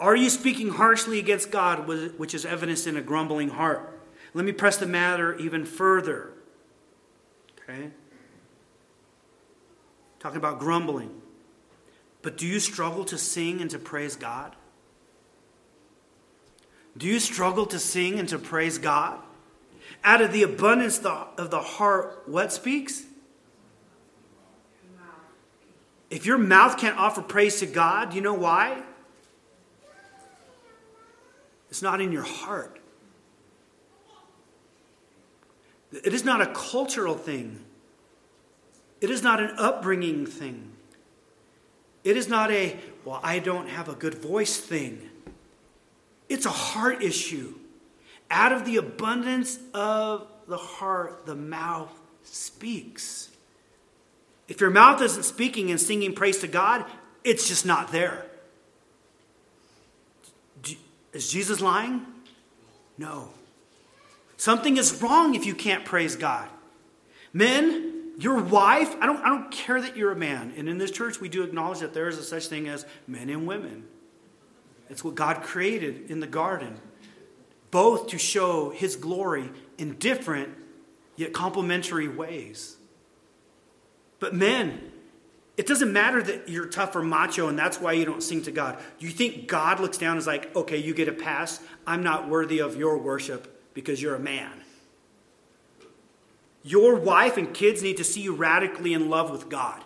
[0.00, 3.95] Are you speaking harshly against God, which is evidenced in a grumbling heart?
[4.36, 6.30] Let me press the matter even further.
[7.58, 7.88] Okay?
[10.20, 11.22] Talking about grumbling.
[12.20, 14.54] But do you struggle to sing and to praise God?
[16.98, 19.20] Do you struggle to sing and to praise God?
[20.04, 23.04] Out of the abundance of the heart, what speaks?
[26.10, 28.82] If your mouth can't offer praise to God, you know why?
[31.70, 32.82] It's not in your heart.
[36.04, 37.64] It is not a cultural thing.
[39.00, 40.72] It is not an upbringing thing.
[42.04, 45.10] It is not a, well, I don't have a good voice thing.
[46.28, 47.54] It's a heart issue.
[48.30, 51.92] Out of the abundance of the heart, the mouth
[52.22, 53.30] speaks.
[54.48, 56.84] If your mouth isn't speaking and singing praise to God,
[57.24, 58.26] it's just not there.
[61.12, 62.06] Is Jesus lying?
[62.98, 63.30] No.
[64.36, 66.48] Something is wrong if you can't praise God.
[67.32, 70.52] Men, your wife, I don't, I don't care that you're a man.
[70.56, 73.28] And in this church, we do acknowledge that there is a such thing as men
[73.28, 73.84] and women.
[74.88, 76.80] It's what God created in the garden,
[77.70, 80.50] both to show his glory in different
[81.16, 82.76] yet complementary ways.
[84.18, 84.92] But men,
[85.56, 88.50] it doesn't matter that you're tough or macho and that's why you don't sing to
[88.50, 88.78] God.
[88.98, 91.60] You think God looks down and is like, okay, you get a pass?
[91.86, 94.50] I'm not worthy of your worship because you're a man.
[96.64, 99.84] Your wife and kids need to see you radically in love with God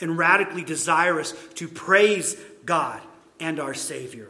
[0.00, 3.02] and radically desirous to praise God
[3.38, 4.28] and our Savior.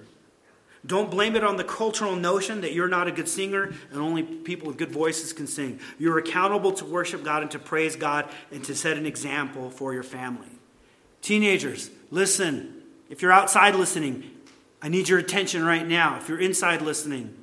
[0.84, 4.24] Don't blame it on the cultural notion that you're not a good singer and only
[4.24, 5.78] people with good voices can sing.
[5.96, 9.94] You're accountable to worship God and to praise God and to set an example for
[9.94, 10.48] your family.
[11.22, 12.82] Teenagers, listen.
[13.08, 14.28] If you're outside listening,
[14.82, 16.16] I need your attention right now.
[16.16, 17.36] If you're inside listening,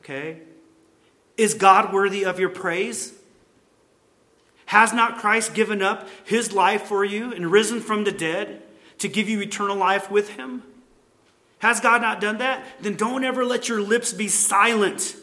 [0.00, 0.40] okay?
[1.36, 3.12] Is God worthy of your praise?
[4.66, 8.62] Has not Christ given up his life for you and risen from the dead
[8.98, 10.62] to give you eternal life with him?
[11.60, 12.64] Has God not done that?
[12.80, 15.16] Then don't ever let your lips be silent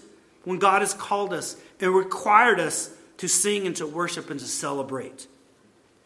[0.44, 4.46] when God has called us and required us to sing and to worship and to
[4.46, 5.28] celebrate.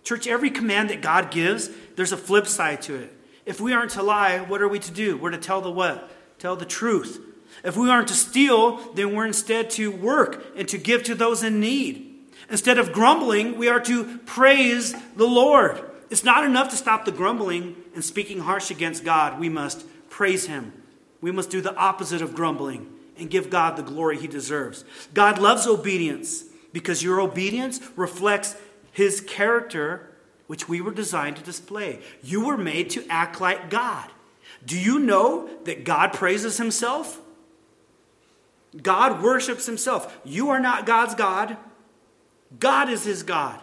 [0.04, 3.14] Church, every command that God gives, there's a flip side to it.
[3.46, 5.18] If we aren't to lie, what are we to do?
[5.18, 6.12] We're to tell the what?
[6.40, 7.20] Tell the truth.
[7.64, 11.44] If we aren't to steal, then we're instead to work and to give to those
[11.44, 12.06] in need.
[12.50, 15.84] Instead of grumbling, we are to praise the Lord.
[16.10, 19.40] It's not enough to stop the grumbling and speaking harsh against God.
[19.40, 20.74] We must praise Him.
[21.22, 24.84] We must do the opposite of grumbling and give God the glory He deserves.
[25.14, 26.44] God loves obedience
[26.74, 28.56] because your obedience reflects
[28.92, 30.10] His character,
[30.48, 32.00] which we were designed to display.
[32.24, 34.10] You were made to act like God.
[34.66, 37.22] Do you know that God praises Himself?
[38.82, 40.20] God worships Himself.
[40.24, 41.58] You are not God's God,
[42.60, 43.60] God is His God.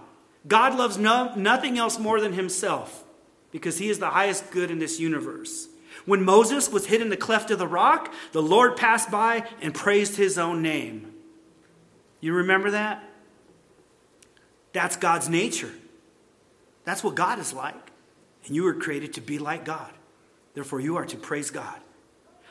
[0.47, 3.05] God loves no, nothing else more than Himself
[3.51, 5.69] because He is the highest good in this universe.
[6.05, 9.75] When Moses was hid in the cleft of the rock, the Lord passed by and
[9.75, 11.13] praised his own name.
[12.21, 13.03] You remember that?
[14.73, 15.73] That's God's nature.
[16.85, 17.91] That's what God is like.
[18.47, 19.93] And you were created to be like God.
[20.55, 21.79] Therefore, you are to praise God.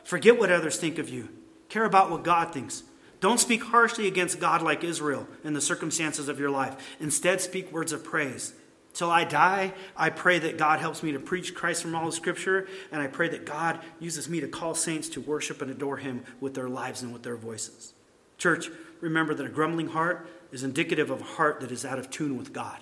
[0.03, 1.29] Forget what others think of you.
[1.69, 2.83] Care about what God thinks.
[3.19, 6.75] Don't speak harshly against God like Israel in the circumstances of your life.
[6.99, 8.53] Instead, speak words of praise.
[8.93, 12.13] Till I die, I pray that God helps me to preach Christ from all of
[12.13, 15.97] Scripture, and I pray that God uses me to call saints to worship and adore
[15.97, 17.93] Him with their lives and with their voices.
[18.37, 18.69] Church,
[19.01, 22.37] remember that a grumbling heart is indicative of a heart that is out of tune
[22.37, 22.79] with God.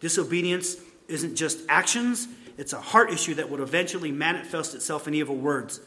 [0.00, 0.76] Disobedience
[1.08, 5.80] isn't just actions, it's a heart issue that would eventually manifest itself in evil words.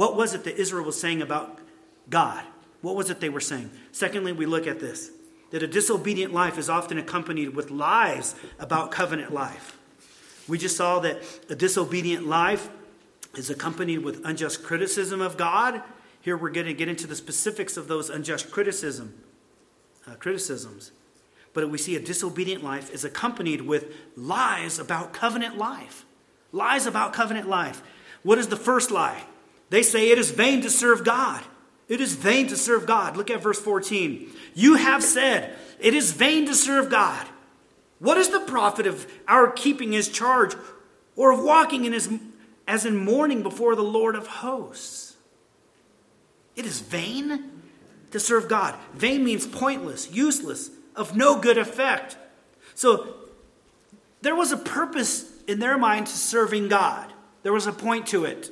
[0.00, 1.58] What was it that Israel was saying about
[2.08, 2.42] God?
[2.80, 3.70] What was it they were saying?
[3.92, 5.10] Secondly, we look at this
[5.50, 9.76] that a disobedient life is often accompanied with lies about covenant life.
[10.48, 11.20] We just saw that
[11.50, 12.70] a disobedient life
[13.34, 15.82] is accompanied with unjust criticism of God.
[16.22, 19.12] Here we're going to get into the specifics of those unjust criticism,
[20.06, 20.92] uh, criticisms.
[21.52, 26.06] But we see a disobedient life is accompanied with lies about covenant life.
[26.52, 27.82] Lies about covenant life.
[28.22, 29.24] What is the first lie?
[29.70, 31.42] They say it is vain to serve God.
[31.88, 33.16] It is vain to serve God.
[33.16, 34.30] Look at verse 14.
[34.54, 37.26] You have said, It is vain to serve God.
[37.98, 40.54] What is the profit of our keeping his charge
[41.16, 42.12] or of walking in his,
[42.66, 45.16] as in mourning before the Lord of hosts?
[46.56, 47.50] It is vain
[48.10, 48.74] to serve God.
[48.94, 52.16] Vain means pointless, useless, of no good effect.
[52.74, 53.14] So
[54.22, 57.12] there was a purpose in their mind to serving God,
[57.42, 58.50] there was a point to it.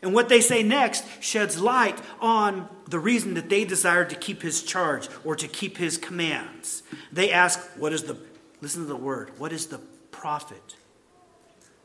[0.00, 4.42] And what they say next sheds light on the reason that they desired to keep
[4.42, 6.82] his charge or to keep his commands.
[7.12, 8.16] They ask, What is the,
[8.60, 9.78] listen to the word, what is the
[10.10, 10.76] profit?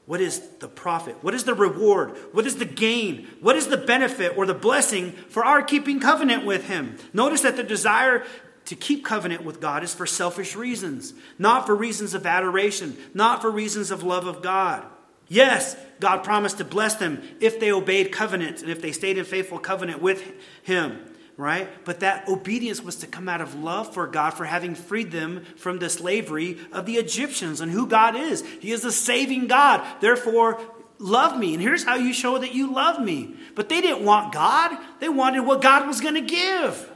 [0.05, 1.23] What is the profit?
[1.23, 2.17] What is the reward?
[2.33, 3.27] What is the gain?
[3.39, 6.97] What is the benefit or the blessing for our keeping covenant with him?
[7.13, 8.25] Notice that the desire
[8.65, 13.41] to keep covenant with God is for selfish reasons, not for reasons of adoration, not
[13.41, 14.85] for reasons of love of God.
[15.27, 19.25] Yes, God promised to bless them if they obeyed covenant and if they stayed in
[19.25, 20.23] faithful covenant with
[20.63, 20.99] Him,
[21.37, 21.69] right?
[21.85, 25.45] But that obedience was to come out of love for God for having freed them
[25.55, 28.43] from the slavery of the Egyptians and who God is.
[28.59, 29.85] He is a saving God.
[30.01, 30.61] Therefore,
[30.99, 31.53] love me.
[31.53, 33.35] And here's how you show that you love me.
[33.55, 36.89] But they didn't want God, they wanted what God was going to give.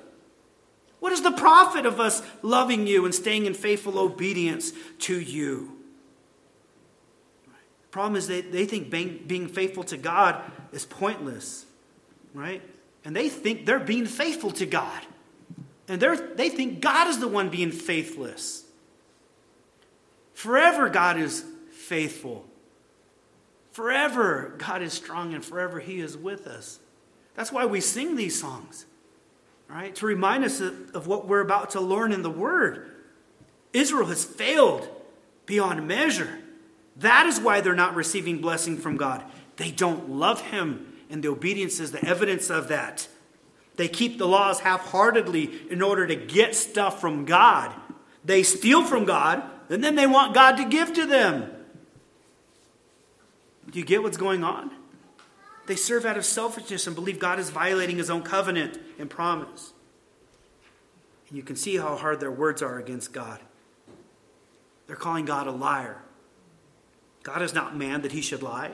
[0.99, 5.76] What is the profit of us loving you and staying in faithful obedience to you?
[7.92, 11.66] Problem is, they, they think being, being faithful to God is pointless,
[12.34, 12.62] right?
[13.06, 15.02] And they think they're being faithful to God.
[15.88, 18.66] And they they think God is the one being faithless.
[20.34, 22.46] Forever, God is faithful.
[23.72, 26.80] Forever, God is strong, and forever, He is with us.
[27.36, 28.86] That's why we sing these songs,
[29.70, 29.96] right?
[29.96, 32.92] To remind us of, of what we're about to learn in the Word.
[33.72, 34.90] Israel has failed
[35.46, 36.40] beyond measure.
[37.00, 39.24] That is why they're not receiving blessing from God.
[39.58, 43.08] They don't love Him, and the obedience is the evidence of that.
[43.76, 47.74] They keep the laws half heartedly in order to get stuff from God.
[48.26, 51.52] They steal from God, and then they want God to give to them.
[53.70, 54.72] Do you get what's going on?
[55.68, 59.74] They serve out of selfishness and believe God is violating his own covenant and promise.
[61.28, 63.39] And you can see how hard their words are against God.
[64.88, 66.02] They're calling God a liar.
[67.28, 68.71] God is not man that he should lie.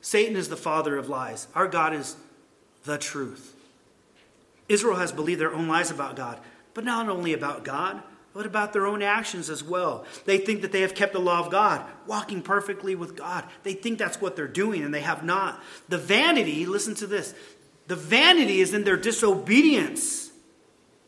[0.00, 1.48] Satan is the father of lies.
[1.54, 2.16] Our God is
[2.84, 3.54] the truth.
[4.70, 6.40] Israel has believed their own lies about God,
[6.72, 8.02] but not only about God,
[8.32, 10.06] but about their own actions as well?
[10.24, 13.44] They think that they have kept the law of God, walking perfectly with God.
[13.64, 15.62] They think that's what they're doing, and they have not.
[15.90, 17.34] The vanity, listen to this,
[17.86, 20.30] the vanity is in their disobedience,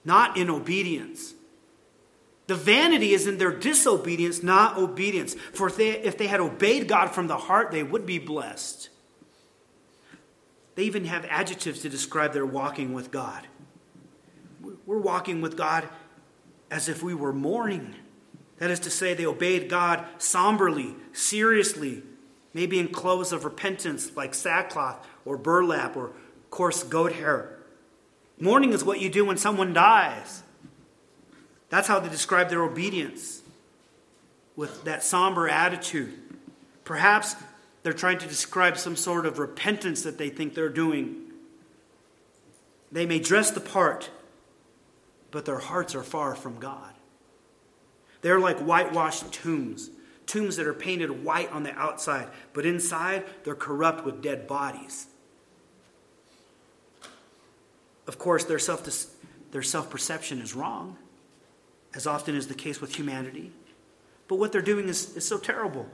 [0.05, 1.33] not in obedience.
[2.51, 5.35] The vanity is in their disobedience, not obedience.
[5.35, 8.89] For if they, if they had obeyed God from the heart, they would be blessed.
[10.75, 13.47] They even have adjectives to describe their walking with God.
[14.85, 15.89] We're walking with God
[16.73, 17.95] as if we were mourning.
[18.59, 22.03] That is to say, they obeyed God somberly, seriously,
[22.53, 26.11] maybe in clothes of repentance like sackcloth or burlap or
[26.51, 27.61] coarse goat hair.
[28.41, 30.43] Mourning is what you do when someone dies.
[31.71, 33.43] That's how they describe their obedience
[34.57, 36.13] with that somber attitude.
[36.85, 37.37] Perhaps
[37.83, 41.17] they're trying to describe some sort of repentance that they think they're doing.
[42.93, 44.11] They may dress the part,
[45.31, 46.93] but their hearts are far from God.
[48.23, 49.91] They're like whitewashed tombs,
[50.27, 55.07] tombs that are painted white on the outside, but inside they're corrupt with dead bodies.
[58.07, 60.99] Of course, their self perception is wrong,
[61.95, 63.53] as often is the case with humanity.
[64.29, 65.87] But what they're doing is, is so terrible.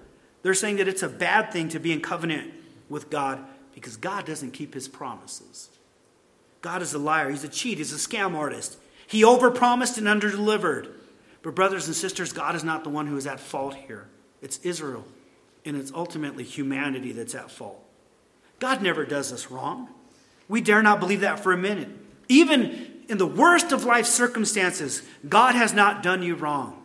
[0.42, 2.52] They're saying that it's a bad thing to be in covenant
[2.88, 3.44] with God
[3.74, 5.70] because God doesn't keep his promises.
[6.62, 8.78] God is a liar, he's a cheat, he's a scam artist.
[9.06, 10.92] He overpromised and underdelivered.
[11.42, 14.08] But, brothers and sisters, God is not the one who is at fault here.
[14.42, 15.04] It's Israel,
[15.64, 17.82] and it's ultimately humanity that's at fault.
[18.58, 19.88] God never does us wrong.
[20.48, 21.88] We dare not believe that for a minute.
[22.28, 26.84] Even in the worst of life circumstances, God has not done you wrong.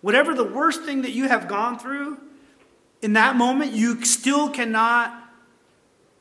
[0.00, 2.18] Whatever the worst thing that you have gone through,
[3.02, 5.14] in that moment, you still cannot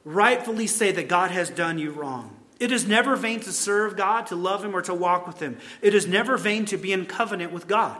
[0.04, 2.36] rightfully say that God has done you wrong.
[2.60, 5.58] It is never vain to serve God, to love Him, or to walk with Him.
[5.82, 8.00] It is never vain to be in covenant with God.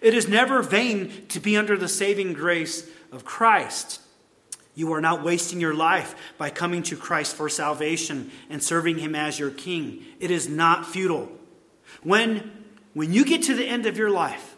[0.00, 4.00] It is never vain to be under the saving grace of Christ.
[4.74, 9.14] You are not wasting your life by coming to Christ for salvation and serving Him
[9.14, 10.04] as your King.
[10.20, 11.30] It is not futile.
[12.02, 12.50] When,
[12.94, 14.56] when you get to the end of your life,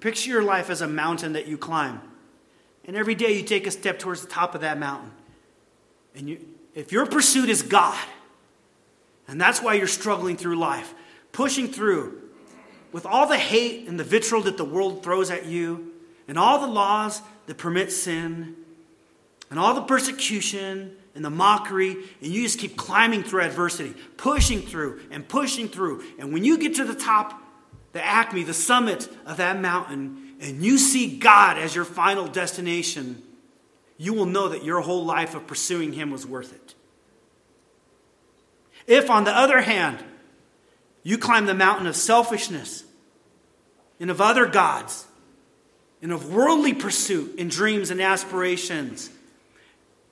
[0.00, 2.00] picture your life as a mountain that you climb,
[2.84, 5.12] and every day you take a step towards the top of that mountain.
[6.14, 6.44] And you,
[6.74, 7.98] if your pursuit is God,
[9.28, 10.94] and that's why you're struggling through life,
[11.30, 12.20] pushing through
[12.90, 15.92] with all the hate and the vitriol that the world throws at you,
[16.26, 18.56] and all the laws that permit sin,
[19.52, 21.90] and all the persecution and the mockery,
[22.22, 26.02] and you just keep climbing through adversity, pushing through and pushing through.
[26.18, 27.38] And when you get to the top,
[27.92, 33.22] the acme, the summit of that mountain, and you see God as your final destination,
[33.98, 36.74] you will know that your whole life of pursuing Him was worth it.
[38.86, 40.02] If, on the other hand,
[41.02, 42.84] you climb the mountain of selfishness
[44.00, 45.06] and of other gods
[46.00, 49.10] and of worldly pursuit and dreams and aspirations,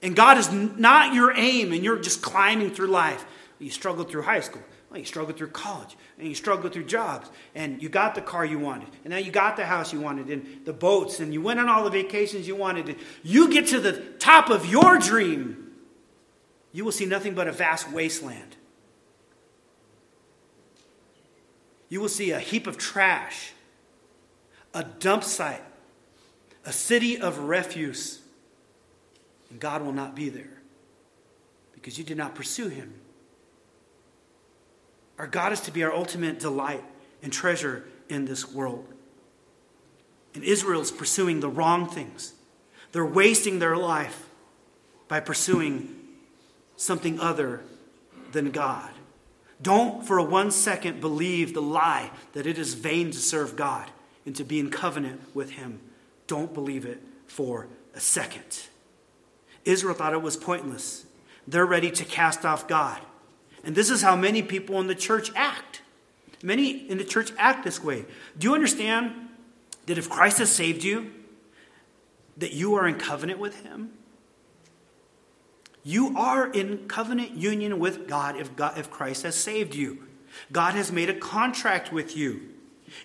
[0.02, 3.24] and God is not your aim and you're just climbing through life,
[3.58, 7.30] you struggled through high school, well, you struggled through college, and you struggled through jobs,
[7.54, 10.28] and you got the car you wanted, and now you got the house you wanted,
[10.28, 12.88] and the boats, and you went on all the vacations you wanted.
[12.88, 15.72] And you get to the top of your dream,
[16.72, 18.56] you will see nothing but a vast wasteland.
[21.90, 23.52] you will see a heap of trash,
[24.72, 25.62] a dump site,
[26.64, 28.19] a city of refuse,
[29.50, 30.60] and God will not be there
[31.74, 32.94] because you did not pursue him.
[35.18, 36.84] Our God is to be our ultimate delight
[37.22, 38.86] and treasure in this world.
[40.34, 42.32] And Israel's pursuing the wrong things.
[42.92, 44.28] They're wasting their life
[45.08, 45.96] by pursuing
[46.76, 47.62] something other
[48.32, 48.90] than God.
[49.60, 53.90] Don't for a one second believe the lie that it is vain to serve God
[54.24, 55.80] and to be in covenant with Him.
[56.26, 58.68] Don't believe it for a second.
[59.64, 61.06] Israel thought it was pointless.
[61.46, 63.00] They're ready to cast off God.
[63.64, 65.82] And this is how many people in the church act.
[66.42, 68.06] Many in the church act this way.
[68.38, 69.28] Do you understand
[69.86, 71.12] that if Christ has saved you,
[72.38, 73.90] that you are in covenant with Him?
[75.82, 80.06] You are in covenant union with God if, God if Christ has saved you.
[80.52, 82.49] God has made a contract with you.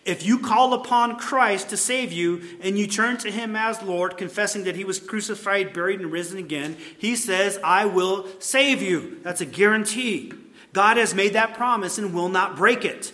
[0.05, 4.17] If you call upon Christ to save you and you turn to him as Lord,
[4.17, 9.19] confessing that he was crucified, buried, and risen again, he says, I will save you.
[9.23, 10.31] That's a guarantee.
[10.73, 13.13] God has made that promise and will not break it.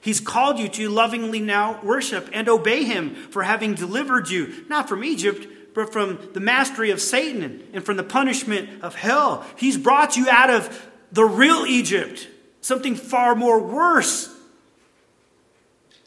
[0.00, 4.88] He's called you to lovingly now worship and obey him for having delivered you, not
[4.88, 9.44] from Egypt, but from the mastery of Satan and from the punishment of hell.
[9.56, 12.28] He's brought you out of the real Egypt,
[12.60, 14.34] something far more worse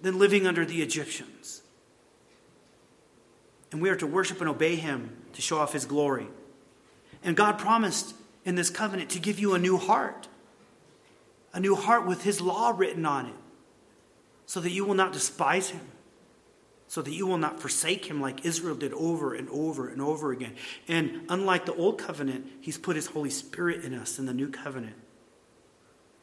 [0.02, 1.62] than living under the Egyptians.
[3.72, 6.28] And we are to worship and obey him to show off his glory.
[7.24, 10.28] And God promised in this covenant to give you a new heart,
[11.54, 13.36] a new heart with his law written on it,
[14.46, 15.88] so that you will not despise him,
[16.88, 20.32] so that you will not forsake him like Israel did over and over and over
[20.32, 20.56] again.
[20.88, 24.50] And unlike the old covenant, he's put his Holy Spirit in us in the new
[24.50, 24.96] covenant,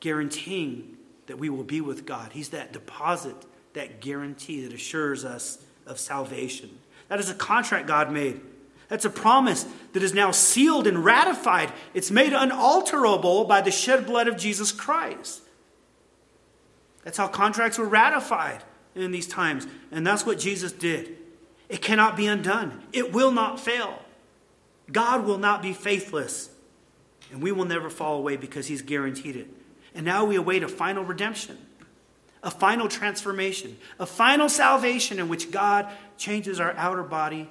[0.00, 2.32] guaranteeing that we will be with God.
[2.32, 3.36] He's that deposit
[3.74, 6.78] that guarantee that assures us of salvation.
[7.08, 8.40] That is a contract God made.
[8.88, 11.72] That's a promise that is now sealed and ratified.
[11.92, 15.42] It's made unalterable by the shed blood of Jesus Christ.
[17.04, 18.64] That's how contracts were ratified
[18.94, 19.66] in these times.
[19.90, 21.16] And that's what Jesus did.
[21.68, 24.02] It cannot be undone, it will not fail.
[24.90, 26.50] God will not be faithless.
[27.30, 29.48] And we will never fall away because he's guaranteed it.
[29.94, 31.58] And now we await a final redemption
[32.42, 37.50] a final transformation, a final salvation in which God changes our outer body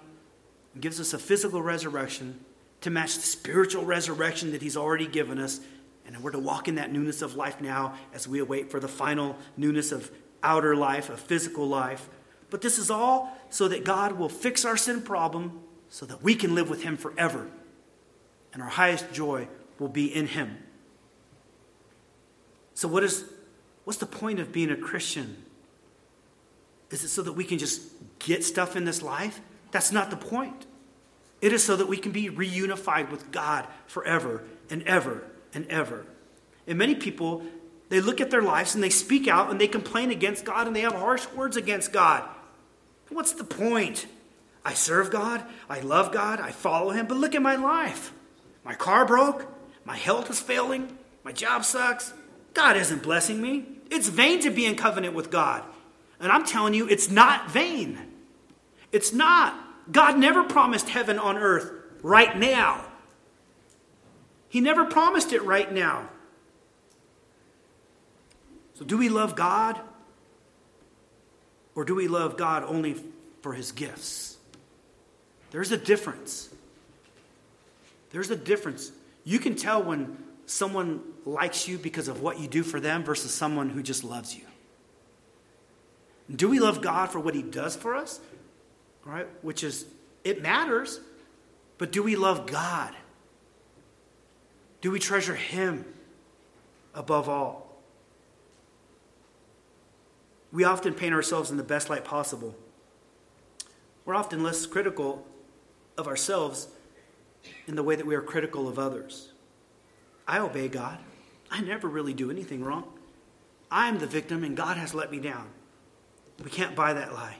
[0.73, 2.39] and gives us a physical resurrection
[2.81, 5.59] to match the spiritual resurrection that He's already given us.
[6.05, 8.87] And we're to walk in that newness of life now as we await for the
[8.87, 10.09] final newness of
[10.41, 12.07] outer life, of physical life.
[12.49, 15.59] But this is all so that God will fix our sin problem
[15.89, 17.47] so that we can live with Him forever.
[18.53, 19.47] And our highest joy
[19.79, 20.57] will be in Him.
[22.73, 23.25] So, what is
[23.87, 25.37] What's the point of being a Christian?
[26.89, 27.83] Is it so that we can just
[28.19, 29.39] get stuff in this life?
[29.71, 30.65] That's not the point.
[31.39, 35.23] It is so that we can be reunified with God forever and ever
[35.53, 36.05] and ever.
[36.67, 37.43] And many people,
[37.87, 40.75] they look at their lives and they speak out and they complain against God and
[40.75, 42.27] they have harsh words against God.
[43.07, 44.05] What's the point?
[44.65, 48.11] I serve God, I love God, I follow Him, but look at my life.
[48.65, 49.47] My car broke,
[49.85, 52.13] my health is failing, my job sucks.
[52.53, 53.76] God isn't blessing me.
[53.89, 55.63] It's vain to be in covenant with God.
[56.19, 57.99] And I'm telling you, it's not vain.
[58.91, 59.53] It's not.
[59.91, 61.71] God never promised heaven on earth
[62.01, 62.85] right now.
[64.49, 66.09] He never promised it right now.
[68.75, 69.79] So, do we love God?
[71.75, 72.95] Or do we love God only
[73.41, 74.37] for his gifts?
[75.51, 76.49] There's a difference.
[78.11, 78.91] There's a difference.
[79.23, 83.33] You can tell when someone likes you because of what you do for them versus
[83.33, 84.43] someone who just loves you?
[86.33, 88.19] Do we love God for what he does for us?
[89.05, 89.27] Right?
[89.41, 89.85] Which is,
[90.23, 90.99] it matters,
[91.77, 92.95] but do we love God?
[94.81, 95.85] Do we treasure him
[96.93, 97.67] above all?
[100.51, 102.55] We often paint ourselves in the best light possible.
[104.05, 105.25] We're often less critical
[105.97, 106.67] of ourselves
[107.67, 109.31] in the way that we are critical of others.
[110.27, 110.99] I obey God.
[111.49, 112.85] I never really do anything wrong.
[113.71, 115.47] I'm the victim and God has let me down.
[116.43, 117.37] We can't buy that lie.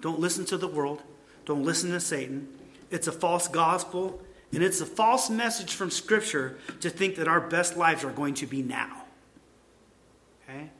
[0.00, 1.02] Don't listen to the world.
[1.44, 2.48] Don't listen to Satan.
[2.90, 4.20] It's a false gospel
[4.52, 8.34] and it's a false message from Scripture to think that our best lives are going
[8.34, 9.04] to be now.
[10.44, 10.70] Okay?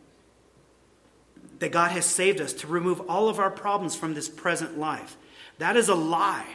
[1.60, 5.16] That God has saved us to remove all of our problems from this present life.
[5.58, 6.48] That is a lie.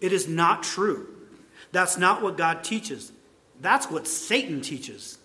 [0.00, 1.08] It is not true.
[1.70, 3.12] That's not what God teaches.
[3.62, 5.18] That's what Satan teaches.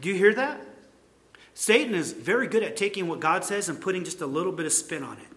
[0.00, 0.60] Do you hear that?
[1.54, 4.66] Satan is very good at taking what God says and putting just a little bit
[4.66, 5.28] of spin on it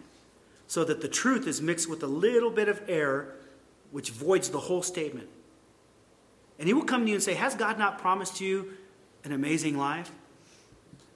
[0.68, 3.36] so that the truth is mixed with a little bit of error,
[3.92, 5.30] which voids the whole statement.
[6.58, 8.74] And he will come to you and say, Has God not promised you
[9.24, 10.12] an amazing life?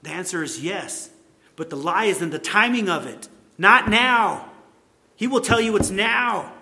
[0.02, 1.10] The answer is yes.
[1.56, 3.28] But the lie is in the timing of it,
[3.58, 4.50] not now.
[5.16, 6.52] He will tell you it's now.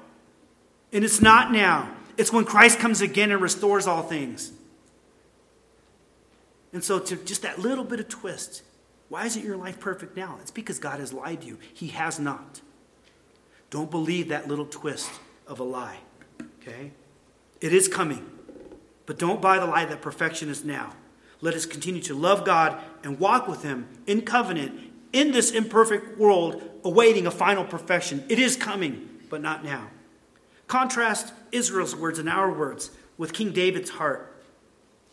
[0.93, 1.93] And it's not now.
[2.17, 4.53] It's when Christ comes again and restores all things.
[6.73, 8.62] And so, to just that little bit of twist,
[9.09, 10.39] why isn't your life perfect now?
[10.41, 11.59] It's because God has lied to you.
[11.73, 12.61] He has not.
[13.71, 15.11] Don't believe that little twist
[15.47, 15.99] of a lie.
[16.61, 16.93] Okay?
[17.61, 18.27] It is coming.
[19.07, 20.95] But don't buy the lie that perfection is now.
[21.41, 26.19] Let us continue to love God and walk with Him in covenant in this imperfect
[26.19, 28.25] world, awaiting a final perfection.
[28.29, 29.91] It is coming, but not now.
[30.67, 34.31] Contrast Israel's words and our words with King David's heart.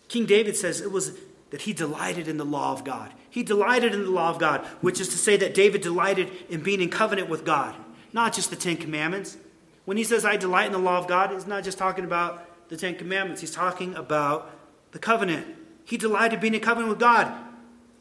[0.08, 1.18] King David says it was
[1.52, 3.14] that he delighted in the law of God.
[3.30, 6.62] He delighted in the law of God, which is to say that David delighted in
[6.62, 7.76] being in covenant with God,
[8.12, 9.38] not just the Ten Commandments.
[9.86, 12.70] When he says, I delight in the law of God, he's not just talking about
[12.70, 14.49] the Ten Commandments, he's talking about
[14.91, 15.47] the covenant.
[15.86, 17.34] He delighted in being in covenant with God,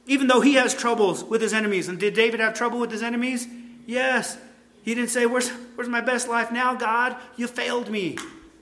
[0.06, 1.88] even though he has troubles with his enemies.
[1.88, 3.46] And did David have trouble with his enemies?
[3.86, 4.38] Yes.
[4.82, 7.16] He didn't say, Where's, where's my best life now, God?
[7.36, 8.16] You failed me.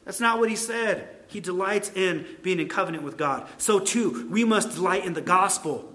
[0.05, 1.09] That's not what he said.
[1.29, 3.47] He delights in being in covenant with God.
[3.59, 5.93] So, too, we must delight in the gospel,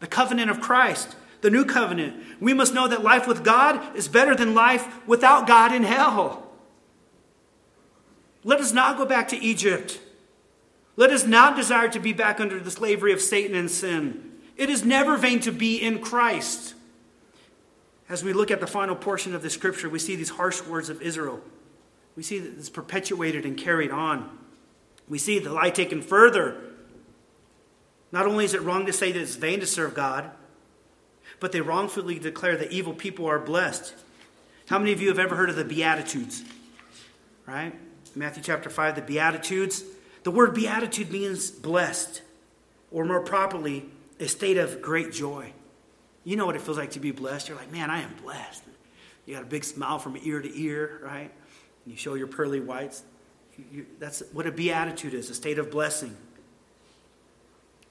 [0.00, 2.16] the covenant of Christ, the new covenant.
[2.40, 6.50] We must know that life with God is better than life without God in hell.
[8.44, 10.00] Let us not go back to Egypt.
[10.96, 14.32] Let us not desire to be back under the slavery of Satan and sin.
[14.56, 16.74] It is never vain to be in Christ.
[18.12, 20.90] As we look at the final portion of the scripture, we see these harsh words
[20.90, 21.40] of Israel.
[22.14, 24.38] We see that it's perpetuated and carried on.
[25.08, 26.60] We see the lie taken further.
[28.12, 30.30] Not only is it wrong to say that it's vain to serve God,
[31.40, 33.94] but they wrongfully declare that evil people are blessed.
[34.66, 36.44] How many of you have ever heard of the Beatitudes?
[37.46, 37.72] Right?
[38.14, 39.84] Matthew chapter 5, the Beatitudes.
[40.24, 42.20] The word beatitude means blessed,
[42.90, 43.86] or more properly,
[44.20, 45.54] a state of great joy.
[46.24, 47.48] You know what it feels like to be blessed.
[47.48, 48.62] You're like, man, I am blessed.
[49.26, 51.30] You got a big smile from ear to ear, right?
[51.84, 53.02] And you show your pearly whites.
[53.70, 56.16] You, that's what a beatitude is a state of blessing.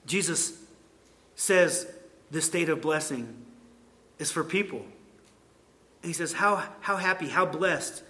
[0.06, 0.60] Jesus
[1.36, 1.88] says
[2.32, 3.46] this state of blessing
[4.18, 4.80] is for people.
[4.80, 8.04] And he says, how, how happy, how blessed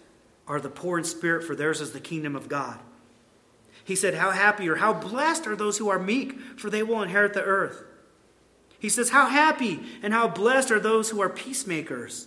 [0.48, 2.80] are the poor in spirit, for theirs is the kingdom of God.
[3.84, 7.02] He said, How happy or how blessed are those who are meek, for they will
[7.02, 7.84] inherit the earth.
[8.82, 12.26] He says, How happy and how blessed are those who are peacemakers,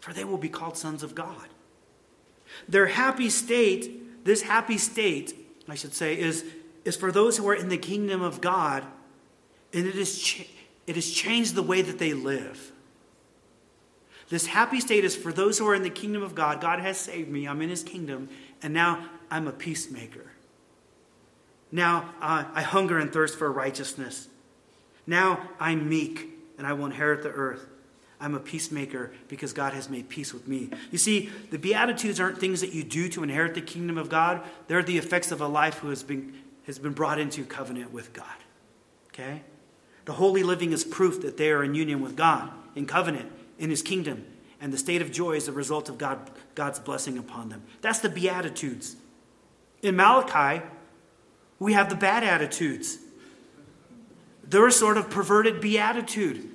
[0.00, 1.48] for they will be called sons of God.
[2.66, 5.34] Their happy state, this happy state,
[5.68, 6.46] I should say, is,
[6.86, 8.86] is for those who are in the kingdom of God,
[9.74, 10.48] and it, is cha-
[10.86, 12.72] it has changed the way that they live.
[14.30, 16.62] This happy state is for those who are in the kingdom of God.
[16.62, 18.30] God has saved me, I'm in his kingdom,
[18.62, 20.32] and now I'm a peacemaker.
[21.70, 24.28] Now uh, I hunger and thirst for righteousness.
[25.06, 26.28] Now I'm meek
[26.58, 27.66] and I will inherit the earth.
[28.18, 30.70] I'm a peacemaker because God has made peace with me.
[30.90, 34.42] You see, the Beatitudes aren't things that you do to inherit the kingdom of God,
[34.68, 36.34] they're the effects of a life who has been,
[36.64, 38.24] has been brought into covenant with God.
[39.08, 39.42] Okay?
[40.06, 43.70] The holy living is proof that they are in union with God, in covenant, in
[43.70, 44.24] his kingdom.
[44.60, 47.64] And the state of joy is the result of God, God's blessing upon them.
[47.82, 48.96] That's the Beatitudes.
[49.82, 50.64] In Malachi,
[51.58, 52.98] we have the bad attitudes.
[54.48, 56.50] They're a sort of perverted beatitude.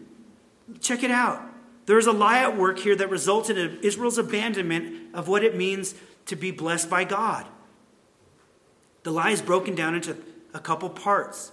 [0.79, 1.41] Check it out.
[1.85, 5.95] There's a lie at work here that results in Israel's abandonment of what it means
[6.27, 7.47] to be blessed by God.
[9.03, 10.15] The lie is broken down into
[10.53, 11.51] a couple parts.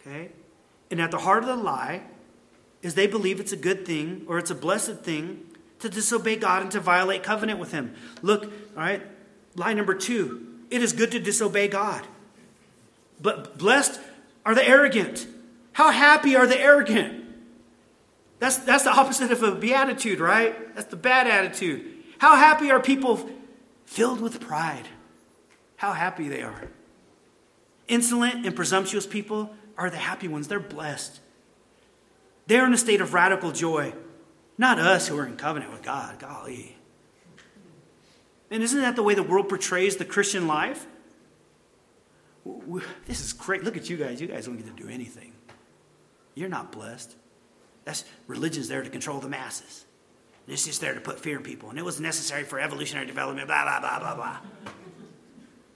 [0.00, 0.30] Okay?
[0.90, 2.02] And at the heart of the lie
[2.82, 5.44] is they believe it's a good thing or it's a blessed thing
[5.80, 7.94] to disobey God and to violate covenant with Him.
[8.22, 9.02] Look, all right,
[9.56, 12.06] lie number two it is good to disobey God.
[13.20, 14.00] But blessed
[14.44, 15.26] are the arrogant.
[15.76, 17.22] How happy are the arrogant?
[18.38, 20.74] That's, that's the opposite of a beatitude, right?
[20.74, 21.84] That's the bad attitude.
[22.16, 23.28] How happy are people
[23.84, 24.88] filled with pride?
[25.76, 26.70] How happy they are.
[27.88, 30.48] Insolent and presumptuous people are the happy ones.
[30.48, 31.20] They're blessed.
[32.46, 33.92] They're in a state of radical joy.
[34.56, 36.18] Not us who are in covenant with God.
[36.18, 36.74] Golly.
[38.50, 40.86] And isn't that the way the world portrays the Christian life?
[43.04, 43.62] This is great.
[43.62, 44.22] Look at you guys.
[44.22, 45.34] You guys don't get to do anything.
[46.36, 47.16] You're not blessed.
[47.84, 49.84] That's religion's there to control the masses.
[50.46, 51.70] It's just there to put fear in people.
[51.70, 54.38] And it was necessary for evolutionary development, blah, blah, blah, blah, blah.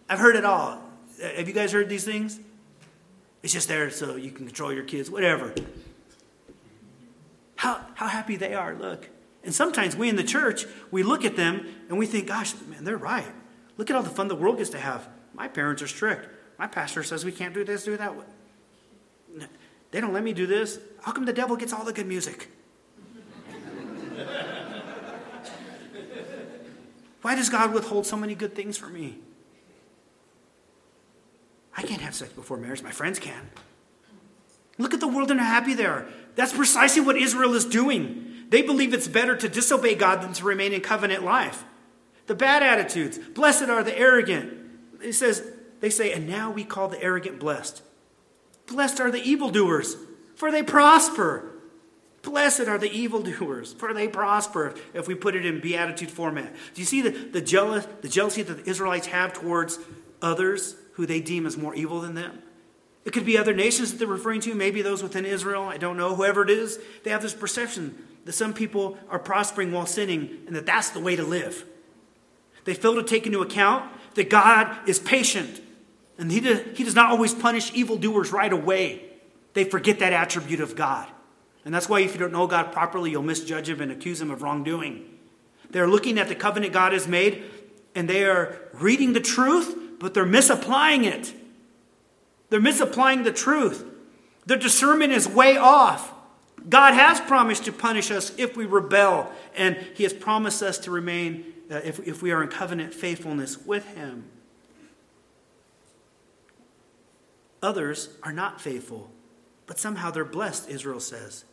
[0.09, 0.83] I've heard it all.
[1.21, 2.39] Uh, have you guys heard these things?
[3.43, 5.55] It's just there so you can control your kids, whatever.
[7.57, 9.09] How, how happy they are, look.
[9.43, 12.85] And sometimes we in the church, we look at them and we think, gosh, man,
[12.85, 13.27] they're right.
[13.77, 15.09] Look at all the fun the world gets to have.
[15.35, 16.29] My parents are strict.
[16.59, 18.13] My pastor says we can't do this, do that.
[19.91, 20.79] They don't let me do this.
[21.03, 22.49] How come the devil gets all the good music?
[27.23, 29.19] Why does God withhold so many good things from me?
[31.77, 32.83] I can't have sex before marriage.
[32.83, 33.51] My friends can.
[34.79, 36.07] Look at the world and how happy they are.
[36.37, 38.47] That's precisely what Israel is doing.
[38.49, 41.65] They believe it's better to disobey God than to remain in covenant life.
[42.27, 44.53] The bad attitudes, blessed are the arrogant.
[45.03, 45.47] It says,
[45.81, 47.83] they say, and now we call the arrogant blessed.
[48.71, 49.97] Blessed are the evildoers,
[50.37, 51.45] for they prosper.
[52.23, 56.55] Blessed are the evildoers, for they prosper, if we put it in beatitude format.
[56.75, 59.79] Do you see the, the, jealous, the jealousy that the Israelites have towards
[60.23, 62.43] others who they deem as more evil than them?
[63.05, 65.97] It could be other nations that they're referring to, maybe those within Israel, I don't
[65.97, 66.79] know, whoever it is.
[67.03, 71.01] They have this perception that some people are prospering while sinning and that that's the
[71.01, 71.65] way to live.
[72.65, 75.61] They fail to take into account that God is patient
[76.21, 76.41] and he,
[76.75, 79.03] he does not always punish evildoers right away.
[79.55, 81.09] They forget that attribute of God.
[81.65, 84.31] And that's why if you don't know God properly, you'll misjudge him and accuse him
[84.31, 85.19] of wrongdoing.
[85.71, 87.43] They're looking at the covenant God has made
[87.95, 91.35] and they are reading the truth, but they're misapplying it.
[92.51, 93.85] They're misapplying the truth.
[94.47, 96.13] Their discernment is way off.
[96.69, 100.91] God has promised to punish us if we rebel, and He has promised us to
[100.91, 104.25] remain, uh, if, if we are in covenant faithfulness with Him.
[107.63, 109.11] Others are not faithful,
[109.67, 111.45] but somehow they're blessed, Israel says.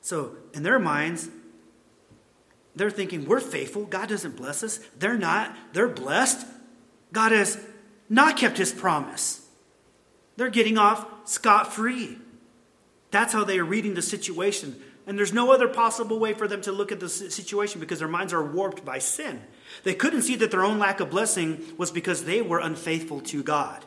[0.00, 1.28] So, in their minds,
[2.76, 3.84] they're thinking, we're faithful.
[3.86, 4.78] God doesn't bless us.
[4.98, 5.56] They're not.
[5.72, 6.46] They're blessed.
[7.12, 7.58] God has
[8.08, 9.46] not kept his promise.
[10.36, 12.18] They're getting off scot free.
[13.10, 14.80] That's how they are reading the situation.
[15.06, 18.08] And there's no other possible way for them to look at the situation because their
[18.08, 19.40] minds are warped by sin.
[19.84, 23.42] They couldn't see that their own lack of blessing was because they were unfaithful to
[23.42, 23.84] God.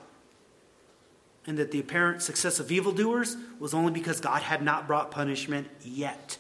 [1.50, 5.68] And that the apparent success of evildoers was only because God had not brought punishment
[5.84, 6.38] yet.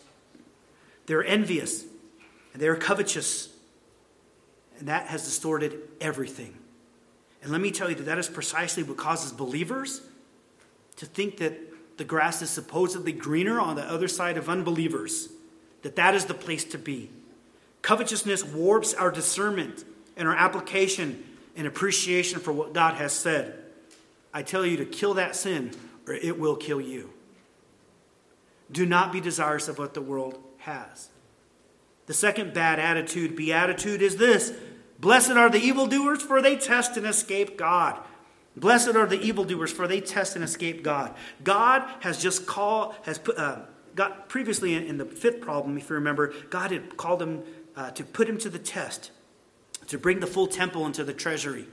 [1.07, 1.83] They're envious
[2.53, 3.49] and they're covetous.
[4.77, 6.53] And that has distorted everything.
[7.41, 10.01] And let me tell you that that is precisely what causes believers
[10.97, 11.57] to think that
[11.97, 15.29] the grass is supposedly greener on the other side of unbelievers,
[15.81, 17.09] that that is the place to be.
[17.81, 19.85] Covetousness warps our discernment
[20.15, 21.23] and our application
[21.55, 23.58] and appreciation for what God has said.
[24.33, 25.71] I tell you to kill that sin,
[26.07, 27.11] or it will kill you.
[28.71, 31.09] Do not be desirous of what the world has.
[32.05, 34.53] The second bad attitude, beatitude, is this
[34.99, 37.99] Blessed are the evildoers, for they test and escape God.
[38.55, 41.15] Blessed are the evildoers, for they test and escape God.
[41.43, 43.59] God has just called, has put, uh,
[43.95, 47.43] got previously in, in, the fifth problem, if you remember, God had called him
[47.75, 49.11] uh, to put him to the test,
[49.87, 51.67] to bring the full temple into the treasury.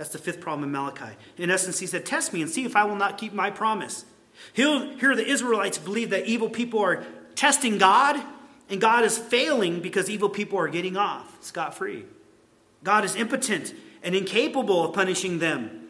[0.00, 1.14] That's the fifth problem in Malachi.
[1.36, 4.06] In essence, he said, Test me and see if I will not keep my promise.
[4.54, 8.18] He'll, here, the Israelites believe that evil people are testing God,
[8.70, 12.06] and God is failing because evil people are getting off scot free.
[12.82, 15.88] God is impotent and incapable of punishing them.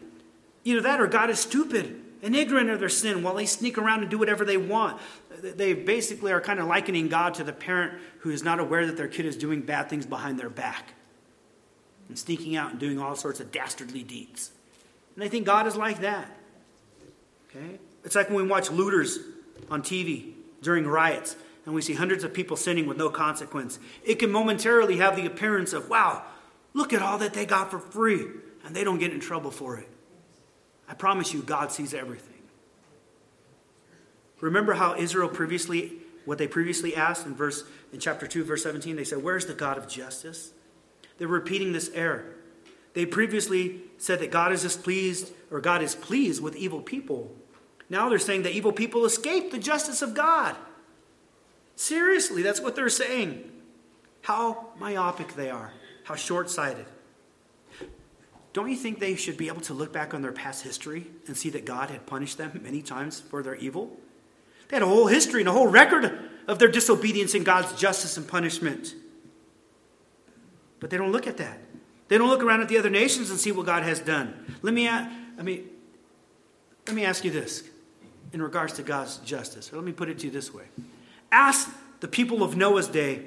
[0.65, 4.01] Either that or God is stupid and ignorant of their sin while they sneak around
[4.01, 4.99] and do whatever they want.
[5.41, 8.97] They basically are kind of likening God to the parent who is not aware that
[8.97, 10.95] their kid is doing bad things behind their back
[12.11, 14.51] and sneaking out and doing all sorts of dastardly deeds.
[15.15, 16.29] And they think God is like that.
[17.49, 17.79] Okay?
[18.03, 19.19] It's like when we watch looters
[19.69, 21.35] on TV during riots
[21.65, 23.79] and we see hundreds of people sinning with no consequence.
[24.03, 26.23] It can momentarily have the appearance of, wow,
[26.73, 28.25] Look at all that they got for free,
[28.65, 29.87] and they don't get in trouble for it.
[30.87, 32.27] I promise you, God sees everything.
[34.39, 35.93] Remember how Israel previously,
[36.25, 39.53] what they previously asked in verse in chapter 2, verse 17, they said, Where's the
[39.53, 40.51] God of justice?
[41.21, 42.25] They're repeating this error.
[42.95, 47.31] They previously said that God is displeased, or God is pleased with evil people.
[47.91, 50.55] Now they're saying that evil people escape the justice of God.
[51.75, 53.51] Seriously, that's what they're saying.
[54.21, 55.73] How myopic they are.
[56.05, 56.87] How short sighted.
[58.53, 61.37] Don't you think they should be able to look back on their past history and
[61.37, 63.95] see that God had punished them many times for their evil?
[64.69, 68.17] They had a whole history and a whole record of their disobedience and God's justice
[68.17, 68.95] and punishment.
[70.81, 71.59] But they don't look at that.
[72.09, 74.57] They don't look around at the other nations and see what God has done.
[74.61, 75.07] Let me, I
[75.41, 75.69] mean,
[76.85, 77.63] let me ask you this
[78.33, 79.71] in regards to God's justice.
[79.71, 80.65] Or let me put it to you this way.
[81.31, 83.23] Ask the people of Noah's day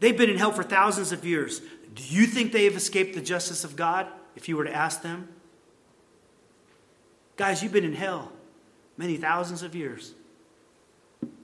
[0.00, 1.60] They've been in hell for thousands of years.
[1.94, 5.02] Do you think they have escaped the justice of God if you were to ask
[5.02, 5.28] them?
[7.36, 8.32] Guys, you've been in hell
[8.96, 10.14] many thousands of years.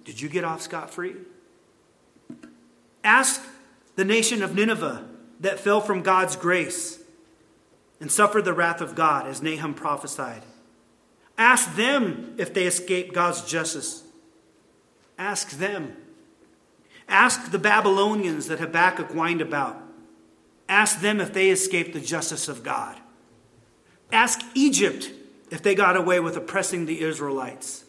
[0.05, 1.15] Did you get off scot free?
[3.05, 3.43] Ask
[3.97, 5.05] the nation of Nineveh
[5.41, 7.01] that fell from God's grace
[8.01, 10.43] and suffered the wrath of God, as Nahum prophesied.
[11.39, 14.05] Ask them if they escaped God's justice.
[15.19, 15.97] Ask them.
[17.09, 19.81] Ask the Babylonians that Habakkuk whined about.
[20.69, 22.99] Ask them if they escaped the justice of God.
[24.13, 25.11] Ask Egypt
[25.51, 27.85] if they got away with oppressing the Israelites?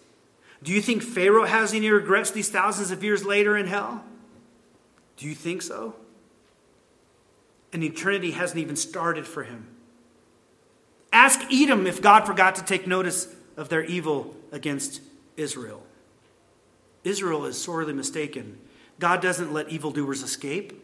[0.63, 4.03] Do you think Pharaoh has any regrets these thousands of years later in hell?
[5.17, 5.95] Do you think so?
[7.73, 9.67] And eternity hasn't even started for him.
[11.11, 15.01] Ask Edom if God forgot to take notice of their evil against
[15.35, 15.81] Israel.
[17.03, 18.59] Israel is sorely mistaken.
[18.99, 20.83] God doesn't let evildoers escape.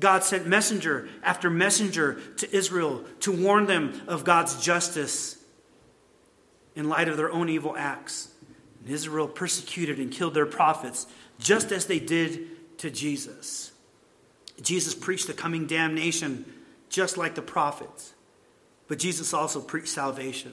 [0.00, 5.38] God sent messenger after messenger to Israel to warn them of God's justice
[6.74, 8.28] in light of their own evil acts.
[8.80, 11.06] And Israel persecuted and killed their prophets
[11.38, 12.48] just as they did
[12.78, 13.72] to Jesus.
[14.60, 16.44] Jesus preached the coming damnation
[16.88, 18.14] just like the prophets.
[18.86, 20.52] But Jesus also preached salvation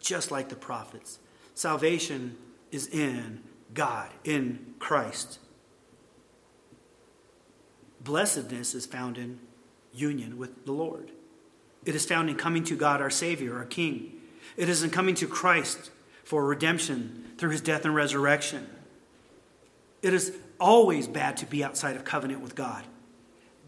[0.00, 1.18] just like the prophets.
[1.54, 2.36] Salvation
[2.70, 3.40] is in
[3.74, 5.38] God, in Christ.
[8.02, 9.40] Blessedness is found in
[9.92, 11.10] union with the Lord.
[11.84, 14.12] It is found in coming to God, our Savior, our King.
[14.56, 15.90] It is in coming to Christ
[16.24, 18.68] for redemption through his death and resurrection.
[20.02, 22.84] It is always bad to be outside of covenant with God.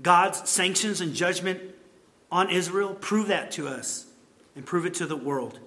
[0.03, 1.61] God's sanctions and judgment
[2.31, 4.07] on Israel prove that to us
[4.55, 5.59] and prove it to the world.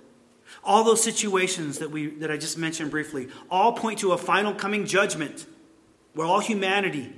[0.63, 4.53] All those situations that, we, that I just mentioned briefly all point to a final
[4.53, 5.45] coming judgment
[6.13, 7.13] where all humanity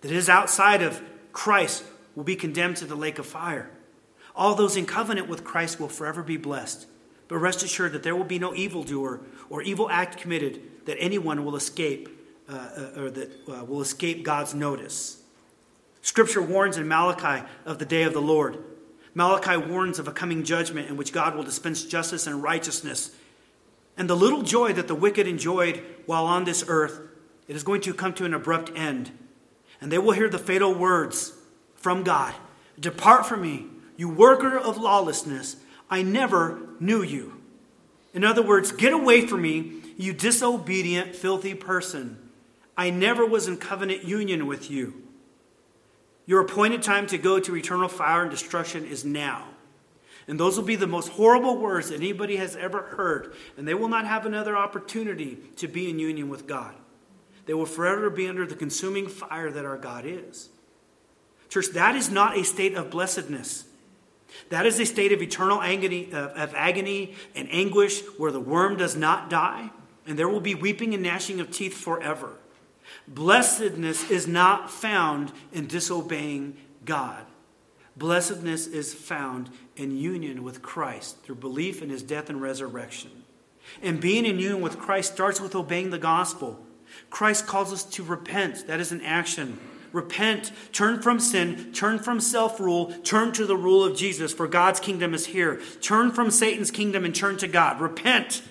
[0.00, 1.02] that is outside of
[1.32, 1.84] Christ
[2.14, 3.70] will be condemned to the lake of fire.
[4.34, 6.86] All those in covenant with Christ will forever be blessed.
[7.28, 11.44] But rest assured that there will be no evildoer or evil act committed that anyone
[11.44, 12.08] will escape
[12.50, 12.54] uh,
[12.96, 15.22] uh, or that uh, will escape God's notice.
[16.02, 18.58] Scripture warns in Malachi of the day of the Lord.
[19.14, 23.14] Malachi warns of a coming judgment in which God will dispense justice and righteousness.
[23.96, 27.00] And the little joy that the wicked enjoyed while on this earth,
[27.46, 29.10] it is going to come to an abrupt end.
[29.80, 31.32] And they will hear the fatal words
[31.76, 32.34] from God
[32.78, 35.56] Depart from me, you worker of lawlessness.
[35.90, 37.40] I never knew you.
[38.14, 42.29] In other words, get away from me, you disobedient, filthy person.
[42.80, 44.94] I never was in covenant union with you.
[46.24, 49.48] Your appointed time to go to eternal fire and destruction is now.
[50.26, 53.34] And those will be the most horrible words that anybody has ever heard.
[53.58, 56.74] And they will not have another opportunity to be in union with God.
[57.44, 60.48] They will forever be under the consuming fire that our God is.
[61.50, 63.64] Church, that is not a state of blessedness.
[64.48, 68.96] That is a state of eternal agony, of agony and anguish where the worm does
[68.96, 69.68] not die,
[70.06, 72.38] and there will be weeping and gnashing of teeth forever.
[73.10, 77.26] Blessedness is not found in disobeying God.
[77.96, 83.10] Blessedness is found in union with Christ through belief in his death and resurrection.
[83.82, 86.64] And being in union with Christ starts with obeying the gospel.
[87.10, 88.68] Christ calls us to repent.
[88.68, 89.58] That is an action.
[89.92, 94.46] Repent, turn from sin, turn from self rule, turn to the rule of Jesus, for
[94.46, 95.60] God's kingdom is here.
[95.80, 97.80] Turn from Satan's kingdom and turn to God.
[97.80, 98.42] Repent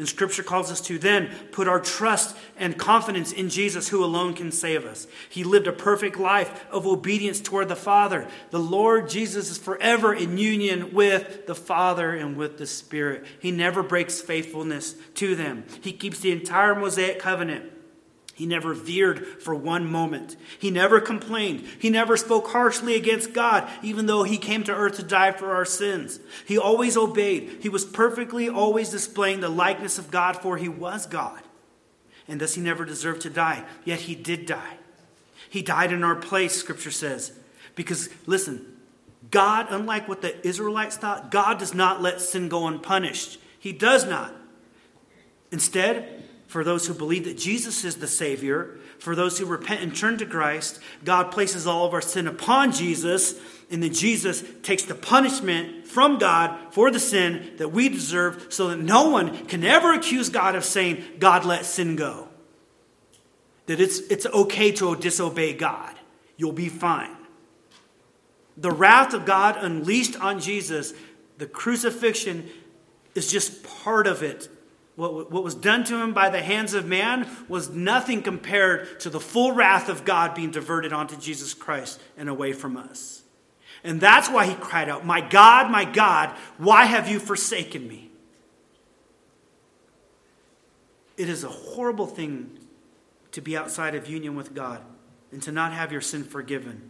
[0.00, 4.34] and Scripture calls us to then put our trust and confidence in Jesus, who alone
[4.34, 5.06] can save us.
[5.28, 8.26] He lived a perfect life of obedience toward the Father.
[8.50, 13.24] The Lord Jesus is forever in union with the Father and with the Spirit.
[13.38, 17.79] He never breaks faithfulness to them, He keeps the entire Mosaic covenant.
[18.40, 20.34] He never veered for one moment.
[20.58, 21.60] He never complained.
[21.78, 25.50] He never spoke harshly against God, even though he came to earth to die for
[25.54, 26.20] our sins.
[26.46, 27.58] He always obeyed.
[27.60, 31.38] He was perfectly always displaying the likeness of God, for he was God.
[32.26, 34.78] And thus he never deserved to die, yet he did die.
[35.50, 37.32] He died in our place, scripture says.
[37.74, 38.74] Because, listen,
[39.30, 43.38] God, unlike what the Israelites thought, God does not let sin go unpunished.
[43.58, 44.34] He does not.
[45.52, 49.94] Instead, for those who believe that Jesus is the Savior, for those who repent and
[49.94, 53.38] turn to Christ, God places all of our sin upon Jesus,
[53.70, 58.66] and then Jesus takes the punishment from God for the sin that we deserve so
[58.66, 62.26] that no one can ever accuse God of saying, God let sin go.
[63.66, 65.94] That it's, it's okay to disobey God.
[66.36, 67.16] You'll be fine.
[68.56, 70.94] The wrath of God unleashed on Jesus,
[71.38, 72.50] the crucifixion,
[73.14, 74.48] is just part of it
[75.00, 79.08] what, what was done to him by the hands of man was nothing compared to
[79.08, 83.22] the full wrath of God being diverted onto Jesus Christ and away from us.
[83.82, 88.10] And that's why he cried out, My God, my God, why have you forsaken me?
[91.16, 92.58] It is a horrible thing
[93.32, 94.82] to be outside of union with God
[95.32, 96.82] and to not have your sin forgiven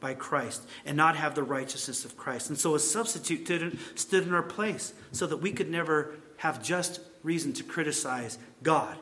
[0.00, 2.48] by Christ and not have the righteousness of Christ.
[2.48, 7.00] And so a substitute stood in our place so that we could never have just
[7.24, 8.96] reason to criticize God.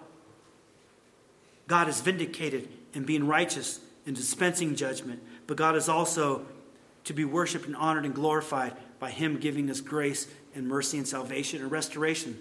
[1.67, 6.47] God is vindicated in being righteous and dispensing judgment, but God is also
[7.05, 11.07] to be worshiped and honored and glorified by Him giving us grace and mercy and
[11.07, 12.39] salvation and restoration.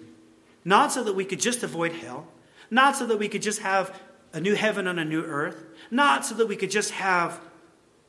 [0.64, 2.28] Not so that we could just avoid hell,
[2.70, 3.98] not so that we could just have
[4.32, 7.40] a new heaven and a new earth, not so that we could just have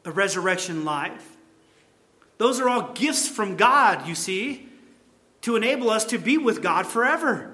[0.05, 1.37] a resurrection life.
[2.37, 4.69] Those are all gifts from God, you see,
[5.41, 7.52] to enable us to be with God forever.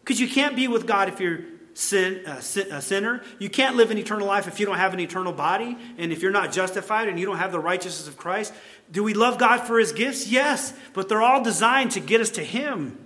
[0.00, 1.40] Because you can't be with God if you're
[1.74, 3.22] sin, uh, sin, a sinner.
[3.38, 6.22] You can't live an eternal life if you don't have an eternal body and if
[6.22, 8.52] you're not justified and you don't have the righteousness of Christ.
[8.90, 10.28] Do we love God for his gifts?
[10.28, 12.98] Yes, but they're all designed to get us to him.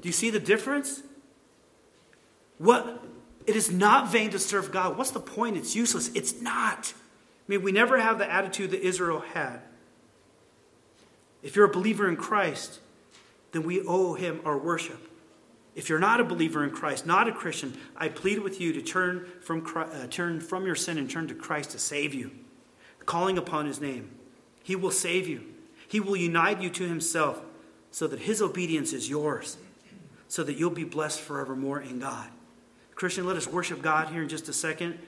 [0.00, 1.02] Do you see the difference?
[2.58, 3.02] What
[3.46, 4.96] it is not vain to serve God.
[4.96, 5.56] What's the point?
[5.56, 6.10] It's useless.
[6.14, 6.92] It's not.
[6.96, 9.60] I mean, we never have the attitude that Israel had.
[11.42, 12.78] If you're a believer in Christ,
[13.50, 15.11] then we owe him our worship.
[15.74, 18.82] If you're not a believer in Christ, not a Christian, I plead with you to
[18.82, 22.30] turn from, uh, turn from your sin and turn to Christ to save you,
[23.06, 24.10] calling upon his name.
[24.62, 25.44] He will save you.
[25.88, 27.42] He will unite you to himself
[27.90, 29.56] so that his obedience is yours,
[30.28, 32.28] so that you'll be blessed forevermore in God.
[32.94, 34.98] Christian, let us worship God here in just a second.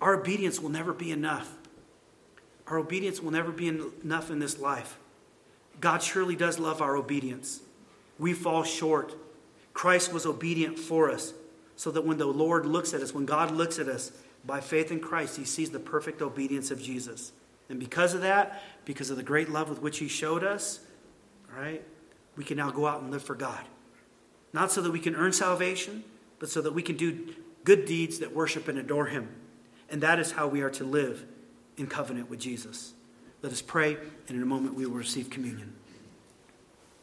[0.00, 1.52] Our obedience will never be enough.
[2.66, 4.98] Our obedience will never be enough in this life.
[5.80, 7.60] God surely does love our obedience.
[8.18, 9.14] We fall short.
[9.78, 11.32] Christ was obedient for us
[11.76, 14.10] so that when the Lord looks at us, when God looks at us
[14.44, 17.30] by faith in Christ, he sees the perfect obedience of Jesus.
[17.68, 20.80] And because of that, because of the great love with which he showed us,
[21.56, 21.80] right,
[22.34, 23.64] we can now go out and live for God.
[24.52, 26.02] Not so that we can earn salvation,
[26.40, 29.28] but so that we can do good deeds that worship and adore him.
[29.90, 31.24] And that is how we are to live
[31.76, 32.94] in covenant with Jesus.
[33.42, 35.77] Let us pray, and in a moment we will receive communion.